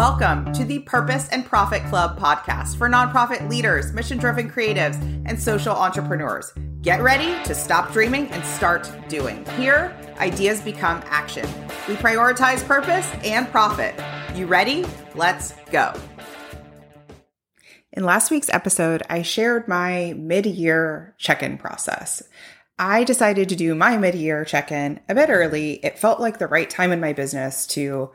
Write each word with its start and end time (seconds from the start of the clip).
Welcome 0.00 0.50
to 0.54 0.64
the 0.64 0.78
Purpose 0.78 1.28
and 1.28 1.44
Profit 1.44 1.84
Club 1.84 2.18
podcast 2.18 2.78
for 2.78 2.88
nonprofit 2.88 3.46
leaders, 3.50 3.92
mission 3.92 4.16
driven 4.16 4.50
creatives, 4.50 4.94
and 5.26 5.38
social 5.38 5.76
entrepreneurs. 5.76 6.54
Get 6.80 7.02
ready 7.02 7.34
to 7.44 7.54
stop 7.54 7.92
dreaming 7.92 8.26
and 8.28 8.42
start 8.42 8.90
doing. 9.10 9.44
Here, 9.58 9.94
ideas 10.16 10.62
become 10.62 11.02
action. 11.04 11.46
We 11.86 11.96
prioritize 11.96 12.66
purpose 12.66 13.06
and 13.22 13.46
profit. 13.50 13.94
You 14.34 14.46
ready? 14.46 14.86
Let's 15.14 15.52
go. 15.70 15.92
In 17.92 18.02
last 18.02 18.30
week's 18.30 18.48
episode, 18.48 19.02
I 19.10 19.20
shared 19.20 19.68
my 19.68 20.14
mid 20.16 20.46
year 20.46 21.14
check 21.18 21.42
in 21.42 21.58
process. 21.58 22.22
I 22.78 23.04
decided 23.04 23.50
to 23.50 23.54
do 23.54 23.74
my 23.74 23.98
mid 23.98 24.14
year 24.14 24.46
check 24.46 24.72
in 24.72 25.00
a 25.10 25.14
bit 25.14 25.28
early. 25.28 25.74
It 25.84 25.98
felt 25.98 26.20
like 26.20 26.38
the 26.38 26.48
right 26.48 26.70
time 26.70 26.90
in 26.90 27.00
my 27.00 27.12
business 27.12 27.66
to 27.66 28.12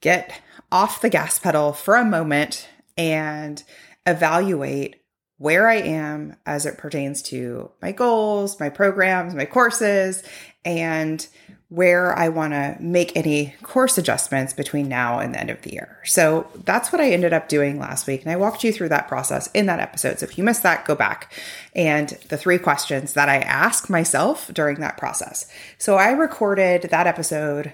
get 0.00 0.40
off 0.74 1.00
the 1.00 1.08
gas 1.08 1.38
pedal 1.38 1.72
for 1.72 1.94
a 1.94 2.04
moment 2.04 2.68
and 2.98 3.62
evaluate 4.06 4.96
where 5.38 5.68
I 5.68 5.76
am 5.76 6.34
as 6.44 6.66
it 6.66 6.78
pertains 6.78 7.22
to 7.22 7.70
my 7.80 7.92
goals, 7.92 8.58
my 8.58 8.70
programs, 8.70 9.36
my 9.36 9.44
courses, 9.44 10.24
and 10.64 11.24
where 11.68 12.16
I 12.18 12.28
want 12.28 12.54
to 12.54 12.76
make 12.80 13.16
any 13.16 13.54
course 13.62 13.98
adjustments 13.98 14.52
between 14.52 14.88
now 14.88 15.20
and 15.20 15.32
the 15.32 15.38
end 15.38 15.50
of 15.50 15.62
the 15.62 15.72
year. 15.72 16.00
So 16.04 16.50
that's 16.64 16.90
what 16.90 17.00
I 17.00 17.12
ended 17.12 17.32
up 17.32 17.48
doing 17.48 17.78
last 17.78 18.08
week. 18.08 18.22
And 18.22 18.32
I 18.32 18.36
walked 18.36 18.64
you 18.64 18.72
through 18.72 18.88
that 18.88 19.06
process 19.06 19.48
in 19.54 19.66
that 19.66 19.78
episode. 19.78 20.18
So 20.18 20.24
if 20.24 20.36
you 20.36 20.42
missed 20.42 20.64
that, 20.64 20.86
go 20.86 20.96
back 20.96 21.32
and 21.76 22.08
the 22.30 22.36
three 22.36 22.58
questions 22.58 23.12
that 23.12 23.28
I 23.28 23.36
ask 23.38 23.88
myself 23.88 24.52
during 24.52 24.80
that 24.80 24.96
process. 24.96 25.46
So 25.78 25.94
I 25.94 26.10
recorded 26.10 26.82
that 26.90 27.06
episode 27.06 27.72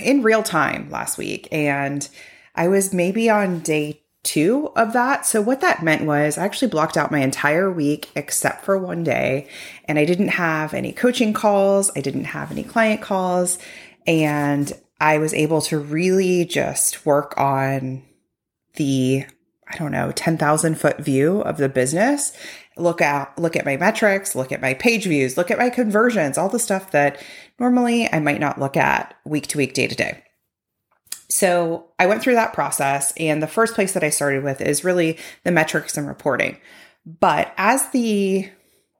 in 0.00 0.22
real 0.22 0.42
time 0.42 0.90
last 0.90 1.18
week 1.18 1.48
and 1.52 2.08
I 2.54 2.68
was 2.68 2.92
maybe 2.92 3.30
on 3.30 3.60
day 3.60 4.02
two 4.22 4.70
of 4.76 4.92
that. 4.92 5.26
So, 5.26 5.40
what 5.40 5.60
that 5.60 5.82
meant 5.82 6.04
was 6.04 6.36
I 6.36 6.44
actually 6.44 6.68
blocked 6.68 6.96
out 6.96 7.10
my 7.10 7.20
entire 7.20 7.70
week 7.70 8.10
except 8.14 8.64
for 8.64 8.78
one 8.78 9.04
day, 9.04 9.48
and 9.86 9.98
I 9.98 10.04
didn't 10.04 10.28
have 10.28 10.74
any 10.74 10.92
coaching 10.92 11.32
calls, 11.32 11.90
I 11.96 12.00
didn't 12.00 12.24
have 12.24 12.50
any 12.50 12.62
client 12.62 13.00
calls, 13.00 13.58
and 14.06 14.72
I 15.00 15.18
was 15.18 15.32
able 15.32 15.62
to 15.62 15.78
really 15.78 16.44
just 16.44 17.06
work 17.06 17.34
on 17.38 18.02
the 18.74 19.24
I 19.72 19.76
don't 19.76 19.92
know, 19.92 20.10
10,000 20.10 20.74
foot 20.74 20.98
view 20.98 21.42
of 21.42 21.56
the 21.56 21.68
business. 21.68 22.32
Look 22.76 23.00
at 23.00 23.38
look 23.38 23.54
at 23.54 23.64
my 23.64 23.76
metrics, 23.76 24.34
look 24.34 24.50
at 24.50 24.60
my 24.60 24.74
page 24.74 25.04
views, 25.04 25.36
look 25.36 25.50
at 25.50 25.58
my 25.58 25.70
conversions, 25.70 26.36
all 26.36 26.48
the 26.48 26.58
stuff 26.58 26.90
that 26.90 27.22
normally 27.60 28.12
I 28.12 28.18
might 28.18 28.40
not 28.40 28.58
look 28.58 28.76
at 28.76 29.14
week 29.24 29.46
to 29.48 29.58
week, 29.58 29.74
day 29.74 29.86
to 29.86 29.94
day. 29.94 30.24
So 31.28 31.86
I 31.98 32.06
went 32.06 32.22
through 32.22 32.34
that 32.34 32.54
process, 32.54 33.12
and 33.16 33.40
the 33.40 33.46
first 33.46 33.74
place 33.74 33.92
that 33.92 34.02
I 34.02 34.10
started 34.10 34.42
with 34.42 34.60
is 34.60 34.82
really 34.82 35.16
the 35.44 35.52
metrics 35.52 35.96
and 35.96 36.08
reporting. 36.08 36.58
But 37.06 37.54
as 37.56 37.88
the 37.90 38.50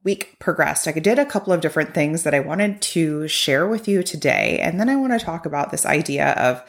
week 0.03 0.37
progressed, 0.39 0.87
I 0.87 0.93
did 0.93 1.19
a 1.19 1.25
couple 1.25 1.51
of 1.51 1.61
different 1.61 1.93
things 1.93 2.23
that 2.23 2.33
I 2.33 2.39
wanted 2.39 2.81
to 2.81 3.27
share 3.27 3.67
with 3.67 3.87
you 3.87 4.01
today. 4.01 4.59
And 4.59 4.79
then 4.79 4.89
I 4.89 4.95
want 4.95 5.11
to 5.11 5.23
talk 5.23 5.45
about 5.45 5.71
this 5.71 5.85
idea 5.85 6.31
of 6.31 6.63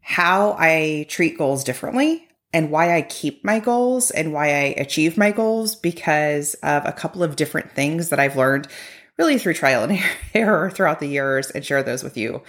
how 0.00 0.56
I 0.58 1.06
treat 1.08 1.36
goals 1.36 1.64
differently 1.64 2.28
and 2.52 2.70
why 2.70 2.96
I 2.96 3.02
keep 3.02 3.44
my 3.44 3.58
goals 3.58 4.10
and 4.10 4.32
why 4.32 4.48
I 4.48 4.74
achieve 4.76 5.16
my 5.16 5.32
goals 5.32 5.74
because 5.74 6.54
of 6.54 6.84
a 6.84 6.92
couple 6.92 7.22
of 7.22 7.36
different 7.36 7.72
things 7.72 8.10
that 8.10 8.20
I've 8.20 8.36
learned 8.36 8.68
really 9.18 9.38
through 9.38 9.54
trial 9.54 9.84
and 9.84 9.98
error 10.34 10.70
throughout 10.70 11.00
the 11.00 11.08
years 11.08 11.50
and 11.50 11.64
share 11.64 11.82
those 11.82 12.02
with 12.02 12.16
you. 12.16 12.42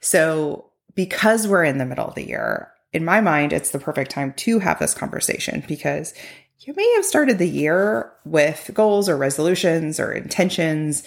So, 0.00 0.70
because 0.94 1.46
we're 1.46 1.64
in 1.64 1.78
the 1.78 1.84
middle 1.84 2.06
of 2.06 2.14
the 2.14 2.26
year, 2.26 2.72
in 2.92 3.04
my 3.04 3.20
mind, 3.20 3.52
it's 3.52 3.70
the 3.70 3.78
perfect 3.78 4.10
time 4.10 4.32
to 4.34 4.58
have 4.58 4.78
this 4.78 4.94
conversation 4.94 5.62
because 5.68 6.14
you 6.60 6.72
may 6.74 6.90
have 6.94 7.04
started 7.04 7.38
the 7.38 7.48
year 7.48 8.10
with 8.24 8.70
goals 8.72 9.08
or 9.08 9.16
resolutions 9.16 10.00
or 10.00 10.12
intentions 10.12 11.02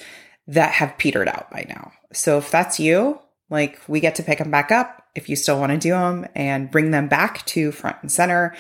that 0.47 0.71
have 0.73 0.97
petered 0.97 1.27
out 1.27 1.49
by 1.49 1.65
now. 1.67 1.91
So 2.13 2.37
if 2.37 2.51
that's 2.51 2.79
you, 2.79 3.19
like 3.49 3.79
we 3.87 3.99
get 3.99 4.15
to 4.15 4.23
pick 4.23 4.37
them 4.37 4.51
back 4.51 4.71
up 4.71 5.03
if 5.15 5.27
you 5.27 5.35
still 5.35 5.59
want 5.59 5.71
to 5.71 5.77
do 5.77 5.91
them 5.91 6.27
and 6.35 6.69
bring 6.69 6.91
them 6.91 7.07
back 7.07 7.45
to 7.47 7.71
front 7.71 7.97
and 8.01 8.11
center 8.11 8.55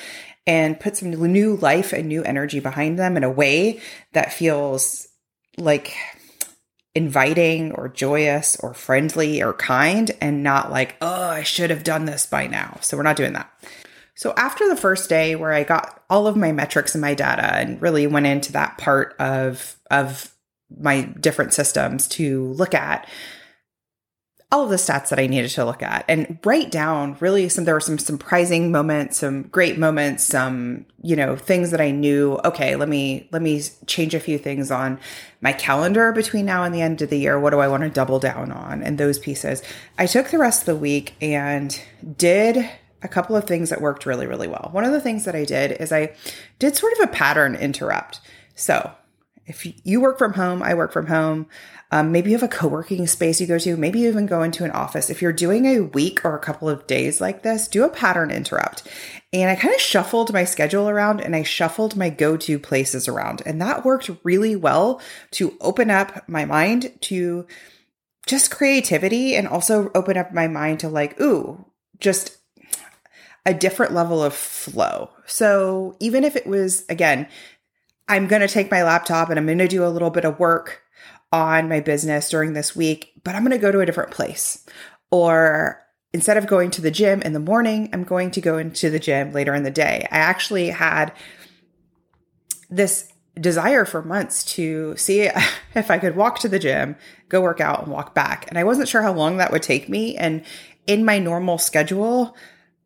and 0.47 0.79
put 0.79 0.97
some 0.97 1.11
new 1.11 1.55
life 1.57 1.93
and 1.93 2.07
new 2.07 2.23
energy 2.23 2.59
behind 2.59 2.97
them 2.97 3.15
in 3.15 3.23
a 3.23 3.29
way 3.29 3.79
that 4.13 4.33
feels 4.33 5.07
like 5.57 5.93
inviting 6.95 7.71
or 7.73 7.87
joyous 7.87 8.57
or 8.61 8.73
friendly 8.73 9.41
or 9.41 9.53
kind 9.53 10.11
and 10.21 10.43
not 10.43 10.71
like, 10.71 10.95
oh, 11.01 11.29
I 11.29 11.43
should 11.43 11.69
have 11.69 11.83
done 11.83 12.05
this 12.05 12.25
by 12.25 12.47
now. 12.47 12.77
So 12.81 12.97
we're 12.97 13.03
not 13.03 13.15
doing 13.15 13.33
that. 13.33 13.51
So 14.15 14.33
after 14.35 14.67
the 14.67 14.75
first 14.75 15.07
day 15.07 15.35
where 15.35 15.53
I 15.53 15.63
got 15.63 16.03
all 16.09 16.27
of 16.27 16.35
my 16.35 16.51
metrics 16.51 16.93
and 16.93 17.01
my 17.01 17.13
data 17.13 17.55
and 17.55 17.81
really 17.81 18.05
went 18.05 18.25
into 18.25 18.51
that 18.51 18.77
part 18.77 19.15
of 19.19 19.77
of 19.89 20.33
my 20.77 21.03
different 21.19 21.53
systems 21.53 22.07
to 22.09 22.47
look 22.53 22.73
at, 22.73 23.07
all 24.51 24.63
of 24.63 24.69
the 24.71 24.77
stats 24.77 25.09
that 25.09 25.19
I 25.19 25.27
needed 25.27 25.51
to 25.51 25.65
look 25.65 25.83
at 25.83 26.05
and 26.07 26.39
write 26.43 26.71
down 26.71 27.15
really 27.19 27.49
some 27.49 27.65
there 27.65 27.75
were 27.75 27.79
some 27.79 27.99
surprising 27.99 28.71
moments, 28.71 29.19
some 29.19 29.43
great 29.43 29.77
moments, 29.77 30.23
some, 30.23 30.87
you 31.03 31.15
know, 31.15 31.35
things 31.35 31.69
that 31.69 31.79
I 31.79 31.91
knew, 31.91 32.39
okay, 32.43 32.75
let 32.75 32.89
me 32.89 33.27
let 33.31 33.43
me 33.43 33.61
change 33.85 34.15
a 34.15 34.19
few 34.19 34.39
things 34.39 34.71
on 34.71 34.99
my 35.41 35.53
calendar 35.53 36.11
between 36.11 36.45
now 36.45 36.63
and 36.63 36.73
the 36.73 36.81
end 36.81 37.01
of 37.03 37.11
the 37.11 37.19
year. 37.19 37.39
What 37.39 37.51
do 37.51 37.59
I 37.59 37.67
want 37.67 37.83
to 37.83 37.89
double 37.89 38.17
down 38.17 38.51
on? 38.51 38.81
And 38.81 38.97
those 38.97 39.19
pieces. 39.19 39.61
I 39.99 40.07
took 40.07 40.29
the 40.29 40.39
rest 40.39 40.61
of 40.61 40.65
the 40.65 40.75
week 40.75 41.13
and 41.21 41.79
did 42.17 42.67
a 43.03 43.07
couple 43.07 43.35
of 43.35 43.45
things 43.45 43.69
that 43.69 43.81
worked 43.81 44.07
really, 44.07 44.25
really 44.25 44.47
well. 44.47 44.69
One 44.71 44.83
of 44.83 44.91
the 44.91 45.01
things 45.01 45.25
that 45.25 45.35
I 45.35 45.45
did 45.45 45.73
is 45.73 45.91
I 45.91 46.15
did 46.57 46.75
sort 46.75 46.93
of 46.93 47.01
a 47.01 47.07
pattern 47.07 47.55
interrupt. 47.55 48.19
So 48.55 48.91
if 49.49 49.65
you 49.83 49.99
work 49.99 50.19
from 50.19 50.33
home, 50.33 50.61
I 50.61 50.75
work 50.75 50.93
from 50.93 51.07
home. 51.07 51.47
Um, 51.91 52.11
maybe 52.11 52.29
you 52.29 52.37
have 52.37 52.43
a 52.43 52.47
co 52.47 52.67
working 52.67 53.07
space 53.07 53.41
you 53.41 53.47
go 53.47 53.57
to. 53.57 53.75
Maybe 53.75 53.99
you 53.99 54.09
even 54.09 54.27
go 54.27 54.43
into 54.43 54.63
an 54.63 54.71
office. 54.71 55.09
If 55.09 55.23
you're 55.23 55.33
doing 55.33 55.65
a 55.65 55.81
week 55.81 56.23
or 56.23 56.35
a 56.35 56.39
couple 56.39 56.69
of 56.69 56.85
days 56.85 57.19
like 57.19 57.41
this, 57.41 57.67
do 57.67 57.83
a 57.83 57.89
pattern 57.89 58.29
interrupt. 58.29 58.87
And 59.33 59.49
I 59.49 59.55
kind 59.55 59.73
of 59.73 59.81
shuffled 59.81 60.31
my 60.31 60.43
schedule 60.43 60.87
around 60.87 61.19
and 61.19 61.35
I 61.35 61.41
shuffled 61.41 61.95
my 61.95 62.11
go 62.11 62.37
to 62.37 62.59
places 62.59 63.07
around. 63.07 63.41
And 63.45 63.59
that 63.59 63.83
worked 63.83 64.11
really 64.23 64.55
well 64.55 65.01
to 65.31 65.57
open 65.61 65.89
up 65.89 66.29
my 66.29 66.45
mind 66.45 66.93
to 67.01 67.47
just 68.27 68.51
creativity 68.51 69.35
and 69.35 69.47
also 69.47 69.91
open 69.95 70.15
up 70.15 70.31
my 70.31 70.47
mind 70.47 70.81
to 70.81 70.89
like, 70.89 71.19
ooh, 71.19 71.65
just 71.99 72.37
a 73.47 73.53
different 73.53 73.93
level 73.93 74.23
of 74.23 74.35
flow. 74.35 75.09
So 75.25 75.95
even 75.99 76.23
if 76.23 76.35
it 76.35 76.45
was, 76.45 76.85
again, 76.87 77.27
I'm 78.09 78.27
going 78.27 78.41
to 78.41 78.47
take 78.47 78.71
my 78.71 78.83
laptop 78.83 79.29
and 79.29 79.37
I'm 79.37 79.45
going 79.45 79.59
to 79.59 79.67
do 79.67 79.85
a 79.85 79.87
little 79.87 80.09
bit 80.09 80.25
of 80.25 80.39
work 80.39 80.81
on 81.31 81.69
my 81.69 81.79
business 81.79 82.29
during 82.29 82.53
this 82.53 82.75
week, 82.75 83.13
but 83.23 83.35
I'm 83.35 83.43
going 83.43 83.51
to 83.51 83.59
go 83.59 83.71
to 83.71 83.81
a 83.81 83.85
different 83.85 84.11
place. 84.11 84.65
Or 85.11 85.85
instead 86.11 86.35
of 86.35 86.47
going 86.47 86.71
to 86.71 86.81
the 86.81 86.91
gym 86.91 87.21
in 87.21 87.33
the 87.33 87.39
morning, 87.39 87.89
I'm 87.93 88.03
going 88.03 88.31
to 88.31 88.41
go 88.41 88.57
into 88.57 88.89
the 88.89 88.99
gym 88.99 89.31
later 89.31 89.53
in 89.53 89.63
the 89.63 89.71
day. 89.71 90.07
I 90.11 90.17
actually 90.17 90.69
had 90.69 91.13
this 92.69 93.13
desire 93.39 93.85
for 93.85 94.01
months 94.01 94.43
to 94.43 94.97
see 94.97 95.21
if 95.75 95.91
I 95.91 95.99
could 95.99 96.15
walk 96.15 96.39
to 96.39 96.49
the 96.49 96.59
gym, 96.59 96.95
go 97.29 97.41
work 97.41 97.61
out, 97.61 97.83
and 97.83 97.91
walk 97.91 98.15
back. 98.15 98.45
And 98.49 98.57
I 98.57 98.63
wasn't 98.63 98.89
sure 98.89 99.03
how 99.03 99.13
long 99.13 99.37
that 99.37 99.51
would 99.51 99.63
take 99.63 99.87
me. 99.87 100.17
And 100.17 100.43
in 100.87 101.05
my 101.05 101.19
normal 101.19 101.59
schedule, 101.59 102.35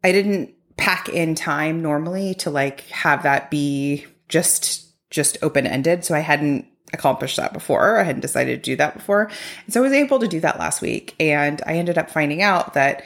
I 0.04 0.12
didn't 0.12 0.54
pack 0.76 1.08
in 1.08 1.34
time 1.34 1.82
normally 1.82 2.34
to 2.36 2.50
like 2.50 2.82
have 2.90 3.24
that 3.24 3.50
be 3.50 4.06
just 4.28 4.93
just 5.13 5.38
open 5.41 5.66
ended. 5.68 6.03
So 6.03 6.16
I 6.16 6.19
hadn't 6.19 6.66
accomplished 6.91 7.38
that 7.38 7.53
before. 7.53 8.00
I 8.00 8.03
hadn't 8.03 8.22
decided 8.22 8.63
to 8.63 8.72
do 8.72 8.75
that 8.78 8.96
before. 8.96 9.29
And 9.66 9.74
so 9.74 9.79
I 9.79 9.84
was 9.84 9.94
able 9.94 10.19
to 10.19 10.28
do 10.28 10.40
that 10.41 10.59
last 10.59 10.81
week. 10.81 11.16
And 11.19 11.62
I 11.66 11.75
ended 11.75 11.97
up 11.97 12.09
finding 12.09 12.41
out 12.41 12.74
that 12.74 13.03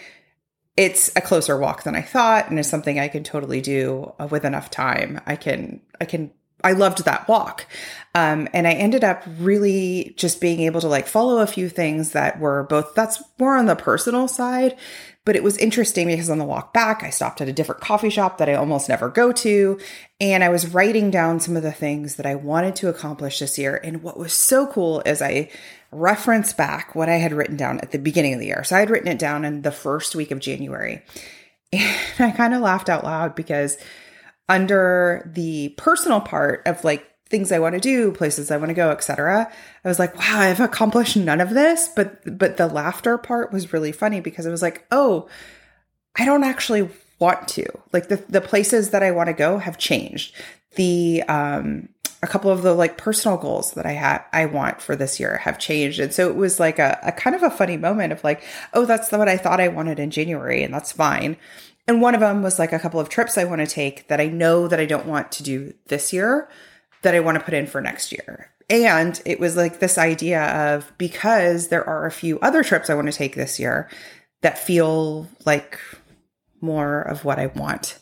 it's 0.78 1.12
a 1.16 1.22
closer 1.22 1.58
walk 1.58 1.84
than 1.84 1.96
I 1.96 2.02
thought 2.02 2.50
and 2.50 2.60
it's 2.60 2.70
something 2.70 3.00
I 3.00 3.08
can 3.08 3.24
totally 3.24 3.62
do 3.62 4.14
uh, 4.20 4.28
with 4.30 4.46
enough 4.46 4.72
time. 4.72 5.20
I 5.26 5.36
can, 5.36 5.82
I 6.00 6.06
can, 6.06 6.32
I 6.64 6.74
loved 6.74 7.06
that 7.06 7.28
walk. 7.28 7.68
Um, 8.16 8.48
and 8.54 8.68
I 8.68 8.74
ended 8.74 9.04
up 9.04 9.24
really 9.40 10.14
just 10.18 10.40
being 10.40 10.62
able 10.62 10.82
to 10.82 10.88
like 10.88 11.08
follow 11.08 11.40
a 11.40 11.48
few 11.48 11.68
things 11.68 12.12
that 12.12 12.40
were 12.40 12.64
both, 12.64 12.96
that's 12.96 13.22
more 13.40 13.58
on 13.58 13.66
the 13.66 13.76
personal 13.76 14.28
side 14.28 14.78
but 15.28 15.36
it 15.36 15.44
was 15.44 15.58
interesting 15.58 16.08
because 16.08 16.30
on 16.30 16.38
the 16.38 16.46
walk 16.46 16.74
back, 16.74 17.04
I 17.04 17.10
stopped 17.10 17.42
at 17.42 17.50
a 17.50 17.52
different 17.52 17.82
coffee 17.82 18.10
shop 18.10 18.38
that 18.38 18.48
I 18.48 18.54
almost 18.54 18.88
never 18.88 19.10
go 19.10 19.34
to. 19.34 19.78
And 20.22 20.42
I 20.42 20.48
was 20.48 20.74
writing 20.74 21.12
down 21.12 21.42
some 21.42 21.58
of 21.58 21.64
the 21.64 21.74
things 21.74 22.16
that 22.16 22.26
I 22.26 22.36
wanted 22.36 22.78
to 22.78 22.88
accomplish 22.88 23.40
this 23.40 23.60
year. 23.60 23.78
And 23.84 24.02
what 24.02 24.18
was 24.18 24.32
so 24.32 24.68
cool 24.68 25.02
is 25.02 25.22
I 25.22 25.50
referenced 25.92 26.56
back 26.56 26.96
what 26.96 27.10
I 27.10 27.18
had 27.18 27.34
written 27.34 27.58
down 27.58 27.82
at 27.82 27.92
the 27.92 28.00
beginning 28.00 28.36
of 28.36 28.40
the 28.40 28.46
year. 28.46 28.64
So 28.64 28.78
I 28.78 28.80
had 28.80 28.90
written 28.90 29.10
it 29.10 29.20
down 29.20 29.44
in 29.44 29.64
the 29.64 29.72
first 29.72 30.16
week 30.16 30.32
of 30.32 30.40
January. 30.40 31.04
And 31.74 32.32
I 32.32 32.32
kind 32.32 32.54
of 32.54 32.62
laughed 32.62 32.88
out 32.88 33.04
loud 33.04 33.36
because 33.36 33.78
under 34.48 35.30
the 35.36 35.76
personal 35.78 36.22
part 36.22 36.62
of 36.66 36.86
like 36.86 37.06
things 37.30 37.52
I 37.52 37.60
want 37.60 37.76
to 37.76 37.82
do, 37.82 38.12
places 38.12 38.52
I 38.52 38.58
want 38.58 38.70
to 38.70 38.76
go, 38.76 38.90
etc. 38.90 39.52
I 39.84 39.88
was 39.88 40.00
like, 40.00 40.16
wow, 40.18 40.40
I've 40.40 40.60
accomplished 40.60 41.18
none 41.18 41.42
of 41.42 41.52
this, 41.52 41.90
but 41.96 42.38
but 42.38 42.58
the 42.58 42.68
laughter 42.68 43.18
part 43.18 43.52
was 43.52 43.74
really 43.74 43.92
funny 43.92 44.20
because 44.20 44.48
I 44.48 44.52
was 44.52 44.62
like, 44.62 44.86
oh, 44.92 45.28
I 46.16 46.26
don't 46.26 46.44
actually 46.44 46.90
want 47.20 47.48
to. 47.50 47.66
Like 47.94 48.10
the, 48.10 48.18
the 48.30 48.42
places 48.42 48.92
that 48.92 49.04
I 49.04 49.12
want 49.12 49.28
to 49.28 49.34
go 49.34 49.58
have 49.58 49.78
changed. 49.78 50.34
The, 50.76 51.24
um, 51.24 51.90
a 52.24 52.28
couple 52.28 52.52
of 52.52 52.64
the 52.64 52.74
like 52.74 52.98
personal 52.98 53.38
goals 53.38 53.74
that 53.74 53.86
I 53.86 53.92
had, 53.92 54.24
I 54.34 54.46
want 54.48 54.82
for 54.82 54.96
this 54.96 55.20
year 55.20 55.38
have 55.38 55.60
changed. 55.60 56.00
And 56.00 56.14
so 56.14 56.30
it 56.30 56.36
was 56.36 56.60
like 56.60 56.80
a, 56.80 57.00
a 57.04 57.12
kind 57.12 57.36
of 57.36 57.44
a 57.44 57.50
funny 57.50 57.78
moment 57.78 58.12
of 58.12 58.24
like, 58.24 58.44
oh, 58.74 58.86
that's 58.86 59.12
what 59.12 59.30
I 59.30 59.38
thought 59.38 59.60
I 59.60 59.68
wanted 59.68 60.00
in 60.00 60.10
January, 60.10 60.64
and 60.64 60.74
that's 60.74 60.92
fine. 60.92 61.38
And 61.88 62.02
one 62.02 62.16
of 62.16 62.22
them 62.22 62.42
was 62.42 62.60
like 62.60 62.74
a 62.74 62.80
couple 62.80 63.00
of 63.00 63.08
trips 63.08 63.38
I 63.38 63.46
want 63.46 63.62
to 63.62 63.68
take 63.68 64.08
that 64.08 64.20
I 64.20 64.28
know 64.28 64.68
that 64.68 64.80
I 64.80 64.86
don't 64.86 65.06
want 65.06 65.32
to 65.34 65.44
do 65.44 65.74
this 65.88 66.12
year 66.12 66.50
that 67.02 67.16
I 67.16 67.20
want 67.20 67.38
to 67.38 67.44
put 67.44 67.54
in 67.54 67.68
for 67.68 67.82
next 67.82 68.12
year. 68.12 68.52
And 68.70 69.22
it 69.26 69.40
was 69.40 69.56
like 69.56 69.80
this 69.80 69.98
idea 69.98 70.44
of 70.76 70.92
because 70.98 71.70
there 71.70 71.88
are 71.88 72.06
a 72.06 72.12
few 72.12 72.40
other 72.40 72.64
trips 72.64 72.90
I 72.90 72.96
want 72.96 73.08
to 73.08 73.14
take 73.14 73.36
this 73.36 73.60
year 73.60 73.90
that 74.42 74.58
feel 74.58 75.28
like 75.46 75.80
more 76.60 77.02
of 77.02 77.24
what 77.24 77.40
I 77.40 77.48
want. 77.48 78.00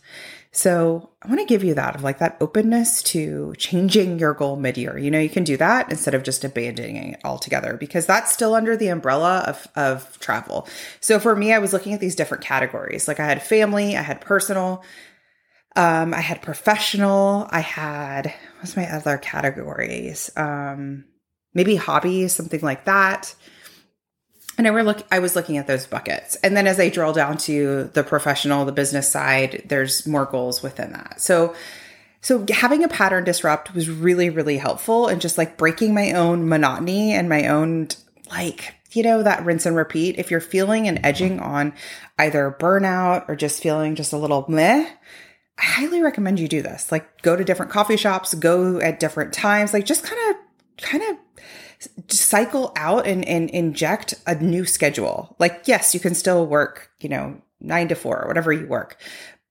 So 0.56 1.10
I 1.22 1.28
want 1.28 1.42
to 1.42 1.46
give 1.46 1.66
you 1.66 1.74
that 1.74 1.96
of 1.96 2.04
like 2.04 2.20
that 2.20 2.38
openness 2.40 3.04
to 3.04 3.54
changing 3.58 4.20
your 4.20 4.34
goal 4.34 4.56
mid 4.56 4.78
year. 4.78 4.98
You 4.98 5.12
know, 5.12 5.20
you 5.20 5.30
can 5.30 5.44
do 5.44 5.58
that 5.58 5.92
instead 5.92 6.16
of 6.16 6.24
just 6.24 6.46
abandoning 6.46 6.96
it 6.96 7.20
altogether 7.26 7.76
because 7.76 8.06
that's 8.06 8.32
still 8.32 8.56
under 8.56 8.78
the 8.78 8.88
umbrella 8.88 9.44
of, 9.46 9.68
of 9.76 10.18
travel. 10.20 10.66
So 11.02 11.20
for 11.20 11.36
me, 11.36 11.52
I 11.52 11.60
was 11.60 11.74
looking 11.74 11.92
at 11.92 12.00
these 12.00 12.16
different 12.16 12.44
categories. 12.44 13.06
Like 13.06 13.20
I 13.20 13.26
had 13.26 13.44
family, 13.44 13.98
I 13.98 14.02
had 14.02 14.22
personal, 14.22 14.82
um, 15.76 16.14
I 16.14 16.22
had 16.22 16.42
professional, 16.42 17.48
I 17.52 17.60
had, 17.60 18.34
what's 18.60 18.78
my 18.78 18.90
other 18.90 19.18
categories? 19.18 20.32
Um, 20.36 21.06
maybe 21.54 21.76
hobbies, 21.76 22.34
something 22.34 22.62
like 22.62 22.86
that 22.86 23.36
and 24.58 24.68
I 24.68 24.72
were 24.72 24.84
look 24.84 25.04
I 25.12 25.20
was 25.20 25.36
looking 25.36 25.58
at 25.58 25.68
those 25.68 25.86
buckets. 25.86 26.36
And 26.38 26.56
then 26.56 26.68
as 26.68 26.80
I 26.80 26.90
drill 26.90 27.14
down 27.14 27.38
to 27.40 27.90
the 27.94 28.04
professional, 28.04 28.66
the 28.66 28.72
business 28.72 29.10
side, 29.10 29.64
there's 29.66 30.08
more 30.08 30.26
goals 30.26 30.64
within 30.64 30.92
that. 30.94 31.22
So 31.22 31.56
so 32.22 32.46
having 32.52 32.84
a 32.84 32.88
pattern 32.88 33.24
disrupt 33.24 33.74
was 33.74 33.90
really 33.90 34.30
really 34.30 34.58
helpful 34.58 35.08
and 35.08 35.22
just 35.22 35.38
like 35.38 35.58
breaking 35.58 35.94
my 35.94 36.12
own 36.14 36.48
monotony 36.48 37.14
and 37.14 37.30
my 37.30 37.48
own 37.48 37.90
like 38.32 38.74
you 38.92 39.04
know 39.04 39.22
that 39.24 39.46
rinse 39.46 39.66
and 39.66 39.76
repeat 39.76 40.18
if 40.18 40.32
you're 40.32 40.40
feeling 40.40 40.88
and 40.88 41.00
edging 41.04 41.40
on 41.40 41.74
either 42.18 42.56
burnout 42.60 43.28
or 43.28 43.36
just 43.36 43.62
feeling 43.62 43.94
just 43.94 44.14
a 44.14 44.18
little 44.18 44.46
meh 44.48 44.90
I 45.58 45.64
highly 45.64 46.02
recommend 46.02 46.40
you 46.40 46.48
do 46.48 46.62
this. 46.62 46.92
Like 46.92 47.22
go 47.22 47.36
to 47.36 47.44
different 47.44 47.72
coffee 47.72 47.98
shops, 47.98 48.34
go 48.34 48.80
at 48.80 49.00
different 49.00 49.34
times, 49.34 49.74
like 49.74 49.86
just 49.86 50.04
kind 50.04 50.20
of 50.30 50.36
kind 50.84 51.04
of 51.04 51.18
cycle 52.08 52.72
out 52.76 53.08
and, 53.08 53.26
and 53.26 53.50
inject 53.50 54.16
a 54.28 54.36
new 54.36 54.66
schedule. 54.66 55.36
Like, 55.40 55.64
yes, 55.66 55.94
you 55.94 56.00
can 56.00 56.16
still 56.16 56.46
work, 56.46 56.92
you 57.00 57.10
know, 57.10 57.42
nine 57.62 57.88
to 57.90 57.96
four 57.96 58.22
or 58.22 58.28
whatever 58.28 58.52
you 58.52 58.68
work, 58.68 59.00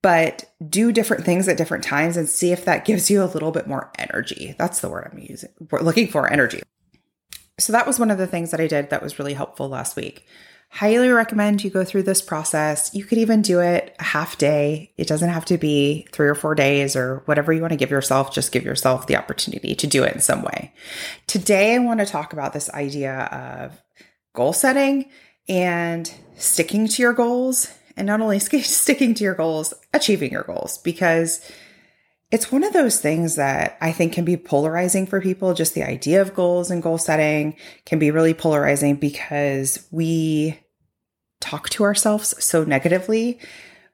but 0.03 0.45
do 0.69 0.93
different 0.93 1.25
things 1.25 1.49
at 1.49 1.57
different 1.57 1.85
times 1.85 2.17
and 2.17 2.29
see 2.29 2.53
if 2.53 2.65
that 2.65 2.85
gives 2.85 3.11
you 3.11 3.23
a 3.23 3.27
little 3.27 3.51
bit 3.51 3.67
more 3.67 3.91
energy. 3.99 4.55
That's 4.59 4.81
the 4.81 4.89
word 4.89 5.09
I'm 5.11 5.19
using. 5.19 5.51
We're 5.71 5.81
looking 5.81 6.09
for 6.09 6.31
energy. 6.31 6.63
So 7.59 7.73
that 7.73 7.87
was 7.87 7.99
one 7.99 8.11
of 8.11 8.19
the 8.19 8.27
things 8.27 8.51
that 8.51 8.61
I 8.61 8.67
did 8.67 8.91
that 8.91 9.03
was 9.03 9.19
really 9.19 9.35
helpful 9.35 9.69
last 9.69 9.97
week 9.97 10.27
highly 10.75 11.09
recommend 11.09 11.63
you 11.63 11.71
go 11.71 11.85
through 11.85 12.03
this 12.03 12.21
process. 12.21 12.93
You 12.93 13.05
could 13.05 13.19
even 13.19 13.43
do 13.43 13.61
it 13.61 13.95
a 14.01 14.03
half 14.03 14.37
day. 14.37 14.93
It 14.97 15.07
doesn't 15.07 15.29
have 15.29 15.45
to 15.45 15.57
be 15.57 16.09
three 16.11 16.27
or 16.27 16.35
four 16.35 16.57
days 16.57 16.97
or 16.97 17.23
whatever 17.27 17.53
you 17.53 17.61
want 17.61 17.71
to 17.71 17.77
give 17.77 17.93
yourself. 17.93 18.35
Just 18.35 18.51
give 18.51 18.65
yourself 18.65 19.07
the 19.07 19.15
opportunity 19.15 19.77
to 19.77 19.87
do 19.87 20.03
it 20.03 20.17
in 20.17 20.21
some 20.21 20.43
way. 20.43 20.73
Today, 21.29 21.77
I 21.77 21.79
want 21.79 22.01
to 22.01 22.07
talk 22.07 22.33
about 22.33 22.53
this 22.53 22.69
idea 22.71 23.15
of 23.15 23.81
goal 24.33 24.53
setting 24.53 25.09
and 25.49 26.13
sticking 26.39 26.89
to 26.89 27.03
your 27.03 27.13
goals. 27.13 27.73
And 27.97 28.09
not 28.09 28.21
only 28.21 28.39
sticking 28.41 29.15
to 29.15 29.23
your 29.23 29.35
goals, 29.35 29.75
achieving 29.93 30.33
your 30.33 30.43
goals, 30.43 30.79
because 30.79 31.49
it's 32.33 32.51
one 32.51 32.65
of 32.65 32.73
those 32.73 33.01
things 33.01 33.37
that 33.37 33.79
I 33.81 33.93
think 33.93 34.13
can 34.13 34.25
be 34.25 34.37
polarizing 34.37 35.07
for 35.07 35.21
people. 35.21 35.55
Just 35.55 35.75
the 35.75 35.85
idea 35.85 36.21
of 36.21 36.35
goals 36.35 36.73
and 36.73 36.83
goal 36.83 36.99
setting 36.99 37.55
can 37.87 38.01
be 38.01 38.11
really 38.11 38.35
polarizing 38.35 38.97
because 38.97 39.87
we 39.93 40.59
talk 41.45 41.69
to 41.71 41.85
ourselves 41.85 42.35
so 42.43 42.65
negatively 42.65 43.39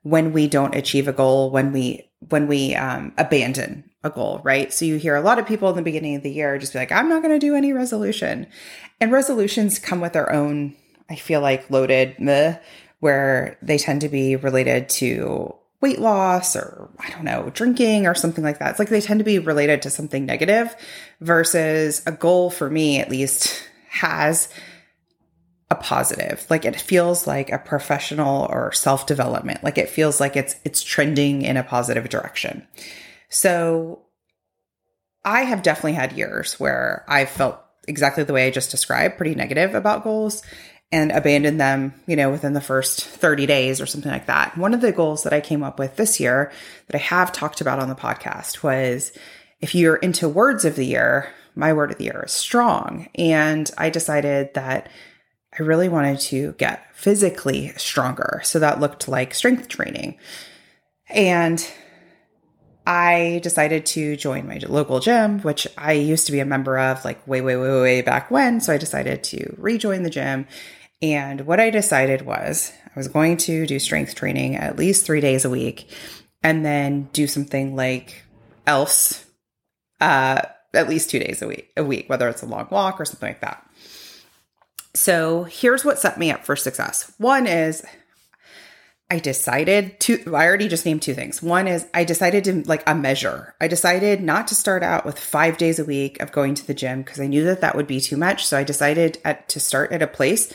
when 0.02 0.32
we 0.32 0.46
don't 0.46 0.74
achieve 0.74 1.08
a 1.08 1.12
goal, 1.12 1.50
when 1.50 1.72
we 1.72 2.08
when 2.28 2.46
we 2.46 2.74
um, 2.74 3.12
abandon 3.18 3.84
a 4.04 4.10
goal, 4.10 4.40
right? 4.44 4.72
So 4.72 4.84
you 4.84 4.96
hear 4.96 5.16
a 5.16 5.20
lot 5.22 5.38
of 5.38 5.46
people 5.46 5.68
in 5.70 5.76
the 5.76 5.82
beginning 5.82 6.16
of 6.16 6.22
the 6.22 6.30
year 6.30 6.58
just 6.58 6.72
be 6.72 6.78
like, 6.78 6.92
"I'm 6.92 7.08
not 7.08 7.22
going 7.22 7.38
to 7.38 7.44
do 7.44 7.54
any 7.54 7.72
resolution," 7.72 8.46
and 9.00 9.12
resolutions 9.12 9.78
come 9.78 10.00
with 10.00 10.12
their 10.12 10.32
own, 10.32 10.74
I 11.08 11.16
feel 11.16 11.40
like, 11.40 11.70
loaded 11.70 12.18
meh, 12.18 12.58
where 13.00 13.58
they 13.62 13.78
tend 13.78 14.02
to 14.02 14.08
be 14.08 14.36
related 14.36 14.88
to 14.90 15.54
weight 15.80 15.98
loss 15.98 16.54
or 16.56 16.90
I 16.98 17.10
don't 17.10 17.24
know, 17.24 17.50
drinking 17.52 18.06
or 18.06 18.14
something 18.14 18.44
like 18.44 18.58
that. 18.58 18.70
It's 18.70 18.78
like 18.78 18.90
they 18.90 19.00
tend 19.00 19.20
to 19.20 19.24
be 19.24 19.38
related 19.38 19.82
to 19.82 19.90
something 19.90 20.26
negative 20.26 20.74
versus 21.20 22.02
a 22.06 22.12
goal 22.12 22.50
for 22.50 22.70
me, 22.70 23.00
at 23.00 23.10
least, 23.10 23.64
has 23.88 24.48
a 25.70 25.76
positive. 25.76 26.44
Like 26.50 26.64
it 26.64 26.80
feels 26.80 27.26
like 27.26 27.50
a 27.50 27.58
professional 27.58 28.46
or 28.50 28.72
self-development. 28.72 29.62
Like 29.62 29.78
it 29.78 29.88
feels 29.88 30.20
like 30.20 30.36
it's 30.36 30.56
it's 30.64 30.82
trending 30.82 31.42
in 31.42 31.56
a 31.56 31.62
positive 31.62 32.08
direction. 32.08 32.66
So 33.28 34.02
I 35.24 35.42
have 35.42 35.62
definitely 35.62 35.92
had 35.92 36.12
years 36.12 36.58
where 36.58 37.04
I 37.06 37.24
felt 37.24 37.60
exactly 37.86 38.24
the 38.24 38.32
way 38.32 38.46
I 38.46 38.50
just 38.50 38.70
described, 38.70 39.16
pretty 39.16 39.34
negative 39.34 39.74
about 39.74 40.04
goals 40.04 40.42
and 40.92 41.12
abandoned 41.12 41.60
them, 41.60 41.94
you 42.06 42.16
know, 42.16 42.30
within 42.30 42.52
the 42.52 42.60
first 42.60 43.04
30 43.04 43.46
days 43.46 43.80
or 43.80 43.86
something 43.86 44.10
like 44.10 44.26
that. 44.26 44.58
One 44.58 44.74
of 44.74 44.80
the 44.80 44.92
goals 44.92 45.22
that 45.22 45.32
I 45.32 45.40
came 45.40 45.62
up 45.62 45.78
with 45.78 45.96
this 45.96 46.18
year 46.18 46.50
that 46.88 46.96
I 46.96 47.02
have 47.02 47.32
talked 47.32 47.60
about 47.60 47.78
on 47.78 47.88
the 47.88 47.94
podcast 47.94 48.62
was 48.62 49.12
if 49.60 49.74
you're 49.74 49.96
into 49.96 50.28
words 50.28 50.64
of 50.64 50.74
the 50.74 50.86
year, 50.86 51.32
my 51.54 51.72
word 51.72 51.92
of 51.92 51.98
the 51.98 52.04
year 52.04 52.24
is 52.26 52.32
strong. 52.32 53.08
And 53.14 53.70
I 53.78 53.90
decided 53.90 54.54
that 54.54 54.88
I 55.58 55.62
really 55.62 55.88
wanted 55.88 56.20
to 56.20 56.52
get 56.52 56.94
physically 56.94 57.72
stronger. 57.76 58.40
So 58.44 58.58
that 58.58 58.80
looked 58.80 59.08
like 59.08 59.34
strength 59.34 59.68
training. 59.68 60.18
And 61.08 61.66
I 62.86 63.40
decided 63.42 63.84
to 63.86 64.16
join 64.16 64.46
my 64.46 64.58
local 64.68 65.00
gym, 65.00 65.40
which 65.40 65.66
I 65.76 65.92
used 65.92 66.26
to 66.26 66.32
be 66.32 66.40
a 66.40 66.44
member 66.44 66.78
of 66.78 67.04
like 67.04 67.26
way, 67.26 67.40
way, 67.40 67.56
way, 67.56 67.80
way 67.80 68.02
back 68.02 68.30
when. 68.30 68.60
So 68.60 68.72
I 68.72 68.78
decided 68.78 69.24
to 69.24 69.54
rejoin 69.58 70.02
the 70.02 70.10
gym. 70.10 70.46
And 71.02 71.42
what 71.42 71.60
I 71.60 71.70
decided 71.70 72.22
was 72.22 72.72
I 72.86 72.98
was 72.98 73.08
going 73.08 73.36
to 73.38 73.66
do 73.66 73.78
strength 73.78 74.14
training 74.14 74.56
at 74.56 74.76
least 74.76 75.04
three 75.04 75.20
days 75.20 75.44
a 75.44 75.50
week 75.50 75.90
and 76.42 76.64
then 76.64 77.08
do 77.12 77.26
something 77.26 77.76
like 77.76 78.24
else 78.66 79.24
uh, 80.00 80.42
at 80.74 80.88
least 80.88 81.10
two 81.10 81.18
days 81.18 81.42
a 81.42 81.48
week, 81.48 81.70
a 81.76 81.84
week, 81.84 82.08
whether 82.08 82.28
it's 82.28 82.42
a 82.42 82.46
long 82.46 82.68
walk 82.70 83.00
or 83.00 83.04
something 83.04 83.28
like 83.28 83.40
that. 83.40 83.66
So 84.94 85.44
here's 85.44 85.84
what 85.84 85.98
set 85.98 86.18
me 86.18 86.30
up 86.30 86.44
for 86.44 86.56
success. 86.56 87.12
One 87.18 87.46
is 87.46 87.84
I 89.10 89.18
decided 89.18 89.98
to, 90.00 90.34
I 90.34 90.46
already 90.46 90.68
just 90.68 90.86
named 90.86 91.02
two 91.02 91.14
things. 91.14 91.42
One 91.42 91.66
is 91.66 91.86
I 91.92 92.04
decided 92.04 92.44
to 92.44 92.62
like 92.62 92.82
a 92.86 92.94
measure. 92.94 93.54
I 93.60 93.66
decided 93.66 94.22
not 94.22 94.46
to 94.48 94.54
start 94.54 94.82
out 94.82 95.04
with 95.04 95.18
five 95.18 95.58
days 95.58 95.78
a 95.78 95.84
week 95.84 96.20
of 96.20 96.30
going 96.32 96.54
to 96.54 96.66
the 96.66 96.74
gym 96.74 97.02
because 97.02 97.20
I 97.20 97.26
knew 97.26 97.44
that 97.44 97.60
that 97.60 97.74
would 97.74 97.88
be 97.88 98.00
too 98.00 98.16
much. 98.16 98.46
So 98.46 98.56
I 98.56 98.64
decided 98.64 99.18
at, 99.24 99.48
to 99.50 99.60
start 99.60 99.90
at 99.90 100.02
a 100.02 100.06
place 100.06 100.52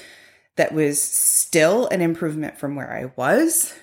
that 0.56 0.74
was 0.74 1.01
still 1.01 1.88
an 1.88 2.01
improvement 2.01 2.58
from 2.58 2.75
where 2.75 2.92
I 2.92 3.12
was, 3.18 3.74